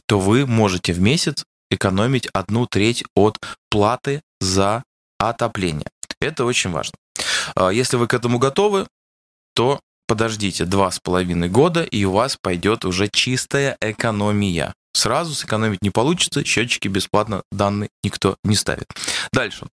то 0.06 0.20
вы 0.20 0.46
можете 0.46 0.94
в 0.94 1.02
месяц 1.02 1.44
экономить 1.72 2.28
одну 2.34 2.68
треть 2.68 3.04
от 3.16 3.38
платы 3.70 4.22
за 4.40 4.84
отопление. 5.20 5.90
Это 6.22 6.46
очень 6.46 6.70
важно. 6.70 6.94
А, 7.56 7.70
если 7.70 7.98
вы 7.98 8.08
к 8.08 8.14
этому 8.14 8.38
готовы, 8.38 8.88
то 9.56 9.80
подождите 10.08 10.66
два 10.66 10.92
с 10.92 11.00
половиной 11.00 11.50
года, 11.50 11.82
и 11.82 12.06
у 12.06 12.12
вас 12.12 12.38
пойдет 12.40 12.86
уже 12.86 13.10
чистая 13.10 13.76
экономия. 13.82 14.74
Сразу 14.98 15.36
сэкономить 15.36 15.84
не 15.84 15.92
получится, 15.92 16.44
счетчики 16.44 16.88
бесплатно 16.88 17.44
данные 17.52 17.90
никто 18.04 18.38
не 18.44 18.56
ставит. 18.56 18.88
Дальше. 19.32 19.68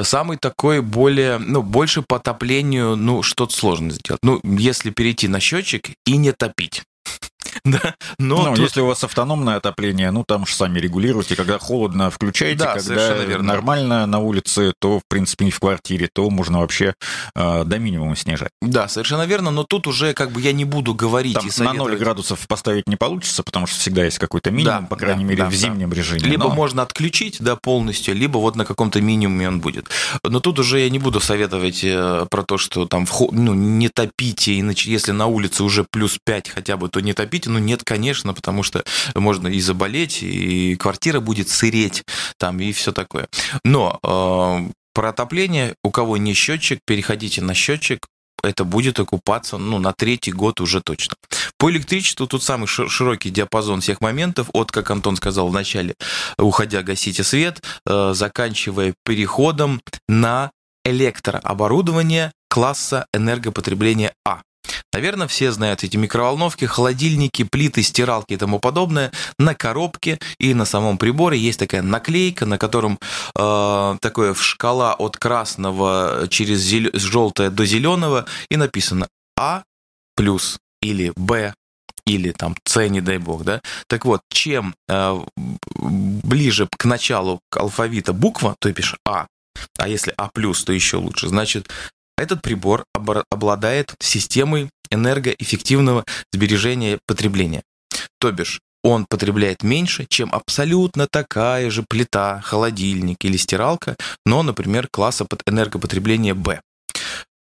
Самый 0.00 0.38
такой 0.38 0.80
более, 0.80 1.36
ну, 1.36 1.62
больше 1.62 2.00
по 2.00 2.16
отоплению, 2.16 2.96
ну, 2.96 3.22
что-то 3.22 3.54
сложно 3.54 3.90
сделать. 3.90 4.20
Ну, 4.22 4.40
если 4.42 4.88
перейти 4.88 5.28
на 5.28 5.38
счетчик 5.38 5.90
и 6.06 6.16
не 6.16 6.32
топить. 6.32 6.82
Да, 7.64 7.94
но 8.18 8.42
ну, 8.42 8.54
тут... 8.54 8.58
если 8.58 8.80
у 8.80 8.86
вас 8.86 9.04
автономное 9.04 9.56
отопление, 9.56 10.10
ну 10.10 10.24
там 10.24 10.46
же 10.46 10.54
сами 10.54 10.78
регулируете, 10.80 11.36
когда 11.36 11.58
холодно 11.58 12.10
включаете, 12.10 12.64
да, 12.64 12.74
когда 12.74 13.14
верно. 13.14 13.44
нормально 13.44 14.06
на 14.06 14.18
улице, 14.18 14.72
то 14.78 14.98
в 14.98 15.02
принципе 15.06 15.44
не 15.44 15.50
в 15.50 15.60
квартире, 15.60 16.08
то 16.12 16.28
можно 16.30 16.60
вообще 16.60 16.94
э, 17.34 17.64
до 17.64 17.78
минимума 17.78 18.16
снижать. 18.16 18.50
Да, 18.60 18.88
совершенно 18.88 19.26
верно, 19.26 19.50
но 19.50 19.64
тут 19.64 19.86
уже 19.86 20.14
как 20.14 20.32
бы 20.32 20.40
я 20.40 20.52
не 20.52 20.64
буду 20.64 20.94
говорить 20.94 21.34
там 21.34 21.46
и 21.46 21.50
советовать... 21.50 21.78
на 21.78 21.84
0 21.84 21.98
градусов 21.98 22.48
поставить 22.48 22.88
не 22.88 22.96
получится, 22.96 23.42
потому 23.42 23.66
что 23.66 23.78
всегда 23.78 24.04
есть 24.04 24.18
какой-то 24.18 24.50
минимум, 24.50 24.82
да, 24.82 24.86
по 24.86 24.96
крайней 24.96 25.24
да, 25.24 25.28
мере, 25.28 25.42
да, 25.44 25.50
в 25.50 25.54
зимнем 25.54 25.90
да. 25.90 25.96
режиме. 25.96 26.20
Либо 26.20 26.48
но... 26.48 26.54
можно 26.54 26.82
отключить, 26.82 27.36
да, 27.40 27.56
полностью, 27.56 28.14
либо 28.14 28.38
вот 28.38 28.56
на 28.56 28.64
каком-то 28.64 29.00
минимуме 29.00 29.48
он 29.48 29.60
будет. 29.60 29.88
Но 30.22 30.40
тут 30.40 30.58
уже 30.58 30.80
я 30.80 30.90
не 30.90 30.98
буду 30.98 31.20
советовать 31.20 31.84
э, 31.84 32.26
про 32.30 32.42
то, 32.42 32.58
что 32.58 32.86
там 32.86 33.06
ну, 33.32 33.54
не 33.54 33.88
топите, 33.88 34.58
иначе 34.58 34.90
если 34.90 35.12
на 35.12 35.26
улице 35.26 35.62
уже 35.62 35.84
плюс 35.84 36.18
5 36.24 36.50
хотя 36.50 36.76
бы, 36.76 36.88
то 36.88 37.00
не 37.00 37.12
топите, 37.12 37.39
ну, 37.46 37.58
нет, 37.58 37.84
конечно, 37.84 38.34
потому 38.34 38.62
что 38.62 38.84
можно 39.14 39.48
и 39.48 39.60
заболеть, 39.60 40.22
и 40.22 40.76
квартира 40.76 41.20
будет 41.20 41.48
сыреть, 41.48 42.04
там, 42.38 42.60
и 42.60 42.72
все 42.72 42.92
такое. 42.92 43.28
Но 43.64 43.98
э, 44.02 44.72
про 44.94 45.08
отопление, 45.10 45.74
у 45.82 45.90
кого 45.90 46.16
не 46.16 46.34
счетчик, 46.34 46.80
переходите 46.84 47.42
на 47.42 47.54
счетчик, 47.54 48.06
это 48.42 48.64
будет 48.64 48.98
окупаться 48.98 49.58
ну, 49.58 49.78
на 49.78 49.92
третий 49.92 50.32
год 50.32 50.60
уже 50.60 50.80
точно. 50.80 51.14
По 51.58 51.70
электричеству 51.70 52.26
тут 52.26 52.42
самый 52.42 52.66
широкий 52.66 53.30
диапазон 53.30 53.80
всех 53.80 54.00
моментов, 54.00 54.48
от, 54.52 54.72
как 54.72 54.90
Антон 54.90 55.16
сказал 55.16 55.48
в 55.48 55.52
начале, 55.52 55.94
уходя 56.38 56.82
гасите 56.82 57.22
свет, 57.22 57.62
э, 57.86 58.12
заканчивая 58.14 58.94
переходом 59.04 59.80
на 60.08 60.50
электрооборудование 60.84 62.32
класса 62.48 63.06
энергопотребления 63.14 64.14
А. 64.24 64.40
Наверное, 64.92 65.28
все 65.28 65.52
знают 65.52 65.84
эти 65.84 65.96
микроволновки, 65.96 66.64
холодильники, 66.64 67.44
плиты, 67.44 67.82
стиралки 67.82 68.34
и 68.34 68.36
тому 68.36 68.58
подобное. 68.58 69.12
На 69.38 69.54
коробке 69.54 70.18
и 70.38 70.54
на 70.54 70.64
самом 70.64 70.98
приборе 70.98 71.38
есть 71.38 71.58
такая 71.58 71.82
наклейка, 71.82 72.46
на 72.46 72.58
котором 72.58 72.98
э, 73.38 73.96
такое 74.00 74.34
шкала 74.34 74.94
от 74.94 75.16
красного 75.16 76.26
через 76.28 76.60
зел... 76.60 76.90
желтое 76.92 77.50
до 77.50 77.64
зеленого 77.64 78.26
и 78.50 78.56
написано 78.56 79.08
А 79.38 79.62
плюс 80.16 80.58
или 80.82 81.12
Б 81.16 81.54
или 82.06 82.32
там 82.32 82.56
С, 82.64 82.88
не 82.88 83.00
дай 83.00 83.18
бог, 83.18 83.44
да. 83.44 83.60
Так 83.86 84.04
вот, 84.04 84.22
чем 84.30 84.74
э, 84.88 85.20
ближе 85.76 86.68
к 86.76 86.84
началу 86.84 87.40
алфавита 87.50 88.12
буква, 88.12 88.56
то 88.58 88.72
пишешь 88.72 88.98
А, 89.06 89.26
а 89.78 89.88
если 89.88 90.12
А 90.16 90.28
плюс, 90.28 90.64
то 90.64 90.72
еще 90.72 90.96
лучше. 90.96 91.28
Значит, 91.28 91.70
этот 92.20 92.42
прибор 92.42 92.84
обладает 93.30 93.94
системой 94.00 94.70
энергоэффективного 94.90 96.04
сбережения 96.32 96.98
потребления. 97.06 97.62
То 98.18 98.32
бишь, 98.32 98.60
он 98.82 99.06
потребляет 99.06 99.62
меньше, 99.62 100.06
чем 100.08 100.32
абсолютно 100.34 101.06
такая 101.06 101.70
же 101.70 101.84
плита, 101.88 102.40
холодильник 102.40 103.24
или 103.24 103.36
стиралка, 103.36 103.96
но, 104.24 104.42
например, 104.42 104.88
класса 104.90 105.24
под 105.24 105.42
энергопотребления 105.46 106.34
B. 106.34 106.60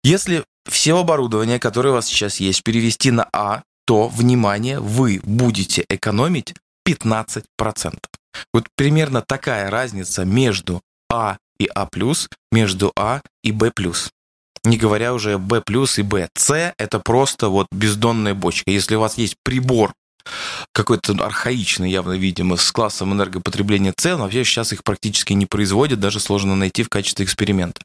Если 0.02 0.44
все 0.68 0.98
оборудование, 0.98 1.58
которое 1.58 1.90
у 1.90 1.94
вас 1.94 2.06
сейчас 2.06 2.40
есть, 2.40 2.62
перевести 2.62 3.10
на 3.10 3.28
А, 3.32 3.62
то, 3.86 4.08
внимание, 4.08 4.80
вы 4.80 5.20
будете 5.22 5.84
экономить 5.88 6.54
15%. 6.86 7.44
Вот 8.52 8.66
примерно 8.76 9.22
такая 9.22 9.70
разница 9.70 10.24
между 10.24 10.82
А 11.10 11.38
и 11.58 11.68
А+, 11.74 11.88
между 12.52 12.92
А 12.96 13.22
и 13.42 13.52
Б+ 13.52 14.10
не 14.64 14.76
говоря 14.76 15.14
уже 15.14 15.38
B 15.38 15.62
и 15.96 16.02
B. 16.02 16.28
C 16.36 16.74
это 16.78 16.98
просто 16.98 17.48
вот 17.48 17.66
бездонная 17.70 18.34
бочка. 18.34 18.70
Если 18.70 18.96
у 18.96 19.00
вас 19.00 19.18
есть 19.18 19.36
прибор 19.44 19.92
какой-то 20.72 21.12
архаичный, 21.24 21.90
явно, 21.90 22.12
видимо, 22.12 22.56
с 22.56 22.72
классом 22.72 23.12
энергопотребления 23.12 23.92
С, 23.96 24.16
но 24.16 24.24
вообще 24.24 24.44
сейчас 24.44 24.72
их 24.72 24.82
практически 24.82 25.32
не 25.34 25.46
производят, 25.46 26.00
даже 26.00 26.18
сложно 26.18 26.56
найти 26.56 26.82
в 26.82 26.88
качестве 26.88 27.24
эксперимента, 27.24 27.82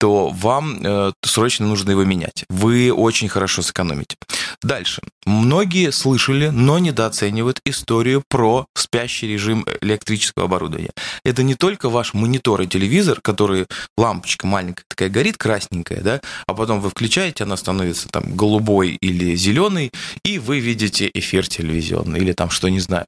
то 0.00 0.30
вам 0.30 0.80
э, 0.82 1.12
срочно 1.22 1.66
нужно 1.66 1.90
его 1.90 2.04
менять. 2.04 2.44
Вы 2.48 2.90
очень 2.90 3.28
хорошо 3.28 3.60
сэкономите. 3.60 4.16
Дальше. 4.62 5.02
Многие 5.26 5.92
слышали, 5.92 6.48
но 6.48 6.78
недооценивают 6.78 7.60
историю 7.66 8.22
про 8.28 8.66
спящий 8.74 9.28
режим 9.28 9.66
электрического 9.82 10.46
оборудования. 10.46 10.90
Это 11.22 11.42
не 11.42 11.54
только 11.54 11.90
ваш 11.90 12.14
монитор 12.14 12.62
и 12.62 12.66
телевизор, 12.66 13.20
который 13.20 13.66
лампочка 13.98 14.46
маленькая 14.46 14.84
такая 14.88 15.10
горит, 15.10 15.36
красненькая, 15.36 16.00
да, 16.00 16.20
а 16.46 16.54
потом 16.54 16.80
вы 16.80 16.88
включаете, 16.88 17.44
она 17.44 17.56
становится 17.58 18.08
там 18.08 18.34
голубой 18.34 18.96
или 19.00 19.36
зеленый, 19.36 19.92
и 20.24 20.38
вы 20.38 20.60
видите 20.60 21.10
эфир 21.12 21.46
телевизионный 21.46 22.20
или 22.20 22.32
там 22.32 22.48
что, 22.48 22.68
не 22.68 22.80
знаю. 22.80 23.04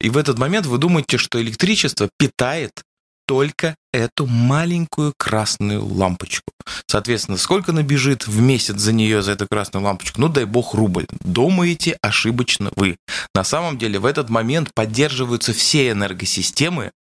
И 0.00 0.10
в 0.10 0.16
этот 0.16 0.38
момент 0.38 0.66
вы 0.66 0.78
думаете, 0.78 1.18
что 1.18 1.42
электричество 1.42 2.08
питает 2.18 2.82
только 3.26 3.76
эту 3.92 4.26
маленькую 4.26 5.12
красную 5.16 5.84
лампочку. 5.84 6.52
Соответственно, 6.86 7.38
сколько 7.38 7.72
набежит 7.72 8.26
в 8.26 8.40
месяц 8.40 8.76
за 8.76 8.92
нее, 8.92 9.22
за 9.22 9.32
эту 9.32 9.46
красную 9.46 9.84
лампочку? 9.84 10.20
Ну, 10.20 10.28
дай 10.28 10.44
бог, 10.44 10.74
рубль. 10.74 11.06
Думаете 11.24 11.98
ошибочно 12.02 12.70
вы. 12.76 12.96
На 13.34 13.44
самом 13.44 13.78
деле, 13.78 13.98
в 13.98 14.06
этот 14.06 14.30
момент 14.30 14.70
поддерживаются 14.74 15.52
все 15.52 15.90
энергосистемы, 15.90 16.92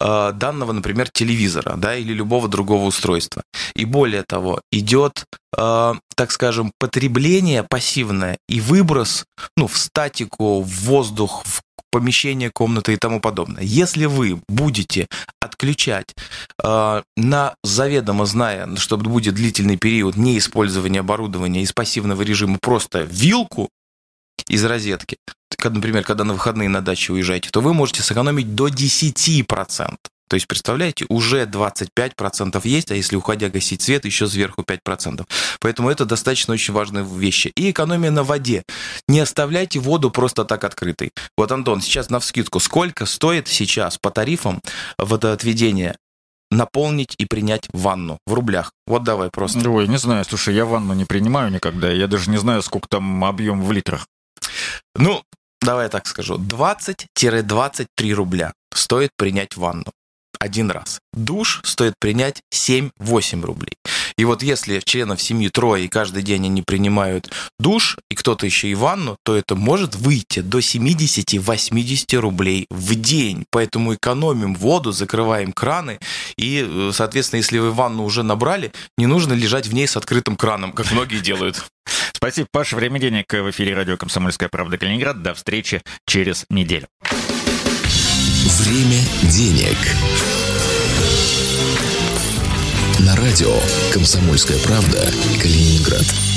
э, 0.00 0.32
данного, 0.34 0.72
например, 0.72 1.10
телевизора, 1.10 1.76
да, 1.76 1.96
или 1.96 2.12
любого 2.12 2.48
другого 2.48 2.84
устройства. 2.84 3.42
И 3.74 3.84
более 3.84 4.22
того, 4.22 4.60
идет, 4.70 5.24
э, 5.56 5.94
так 6.14 6.30
скажем, 6.30 6.72
потребление 6.78 7.62
пассивное 7.62 8.38
и 8.48 8.60
выброс, 8.60 9.24
ну, 9.56 9.66
в 9.66 9.76
статику, 9.76 10.62
в 10.62 10.84
воздух, 10.84 11.42
в 11.44 11.62
помещение, 11.90 12.50
комнаты 12.50 12.94
и 12.94 12.96
тому 12.96 13.20
подобное. 13.20 13.62
Если 13.62 14.06
вы 14.06 14.40
будете 14.48 15.08
отключать 15.40 16.14
э, 16.62 17.02
на 17.16 17.54
заведомо 17.62 18.26
зная, 18.26 18.76
что 18.76 18.96
будет 18.96 19.34
длительный 19.34 19.76
период 19.76 20.16
неиспользования 20.16 21.00
оборудования 21.00 21.62
из 21.62 21.72
пассивного 21.72 22.22
режима 22.22 22.58
просто 22.60 23.02
вилку 23.02 23.68
из 24.48 24.64
розетки, 24.64 25.16
например, 25.62 26.04
когда 26.04 26.24
на 26.24 26.34
выходные 26.34 26.68
на 26.68 26.80
дачу 26.80 27.14
уезжаете, 27.14 27.50
то 27.50 27.60
вы 27.60 27.74
можете 27.74 28.02
сэкономить 28.02 28.54
до 28.54 28.68
10%. 28.68 29.96
То 30.28 30.34
есть, 30.34 30.46
представляете, 30.46 31.06
уже 31.08 31.44
25% 31.44 32.60
есть, 32.64 32.90
а 32.90 32.94
если 32.94 33.16
уходя 33.16 33.48
гасить 33.48 33.82
свет, 33.82 34.04
еще 34.04 34.28
сверху 34.28 34.62
5%. 34.62 35.26
Поэтому 35.60 35.90
это 35.90 36.04
достаточно 36.04 36.54
очень 36.54 36.74
важные 36.74 37.04
вещи. 37.04 37.48
И 37.56 37.70
экономия 37.70 38.10
на 38.10 38.22
воде. 38.22 38.62
Не 39.08 39.20
оставляйте 39.20 39.80
воду 39.80 40.10
просто 40.10 40.44
так 40.44 40.64
открытой. 40.64 41.12
Вот, 41.36 41.50
Антон, 41.50 41.80
сейчас 41.80 42.10
на 42.10 42.20
вскидку, 42.20 42.60
сколько 42.60 43.06
стоит 43.06 43.48
сейчас 43.48 43.98
по 43.98 44.10
тарифам 44.10 44.60
водоотведение 44.98 45.96
наполнить 46.50 47.14
и 47.18 47.24
принять 47.26 47.68
ванну 47.72 48.18
в 48.26 48.34
рублях? 48.34 48.72
Вот 48.86 49.04
давай 49.04 49.30
просто. 49.30 49.68
Ой, 49.70 49.88
не 49.88 49.98
знаю, 49.98 50.24
слушай, 50.24 50.54
я 50.54 50.64
ванну 50.64 50.94
не 50.94 51.04
принимаю 51.04 51.50
никогда, 51.50 51.90
я 51.90 52.06
даже 52.06 52.30
не 52.30 52.38
знаю, 52.38 52.62
сколько 52.62 52.88
там 52.88 53.24
объем 53.24 53.62
в 53.62 53.72
литрах. 53.72 54.06
Ну, 54.94 55.22
давай 55.60 55.86
я 55.86 55.88
так 55.88 56.06
скажу, 56.06 56.38
20-23 56.38 58.12
рубля 58.12 58.52
стоит 58.72 59.10
принять 59.16 59.56
ванну 59.56 59.92
один 60.38 60.70
раз. 60.70 61.00
Душ 61.12 61.60
стоит 61.64 61.94
принять 61.98 62.42
7-8 62.52 63.42
рублей. 63.42 63.72
И 64.16 64.24
вот 64.24 64.42
если 64.42 64.80
членов 64.80 65.22
семьи 65.22 65.48
трое, 65.48 65.84
и 65.84 65.88
каждый 65.88 66.22
день 66.22 66.46
они 66.46 66.62
принимают 66.62 67.30
душ, 67.58 67.98
и 68.10 68.16
кто-то 68.16 68.46
еще 68.46 68.68
и 68.68 68.74
ванну, 68.74 69.16
то 69.24 69.36
это 69.36 69.54
может 69.54 69.94
выйти 69.94 70.40
до 70.40 70.58
70-80 70.58 72.16
рублей 72.18 72.66
в 72.70 72.94
день. 72.96 73.44
Поэтому 73.50 73.94
экономим 73.94 74.56
воду, 74.56 74.90
закрываем 74.90 75.52
краны, 75.52 76.00
и, 76.36 76.66
э, 76.68 76.90
соответственно, 76.92 77.38
если 77.38 77.58
вы 77.58 77.70
ванну 77.70 78.04
уже 78.04 78.24
набрали, 78.24 78.72
не 78.96 79.06
нужно 79.06 79.34
лежать 79.34 79.66
в 79.66 79.74
ней 79.74 79.86
с 79.86 79.96
открытым 79.96 80.36
краном, 80.36 80.72
как 80.72 80.90
многие 80.90 81.20
делают. 81.20 81.64
Спасибо, 82.12 82.48
Паша. 82.50 82.74
Время 82.74 82.98
денег 82.98 83.32
в 83.32 83.50
эфире 83.50 83.74
радио 83.74 83.96
«Комсомольская 83.96 84.48
правда» 84.48 84.78
Калининград. 84.78 85.22
До 85.22 85.34
встречи 85.34 85.82
через 86.06 86.44
неделю. 86.50 86.88
Время 88.48 88.98
денег. 89.24 89.76
На 93.00 93.14
радио 93.14 93.54
«Комсомольская 93.92 94.56
правда» 94.60 95.12
Калининград. 95.38 96.27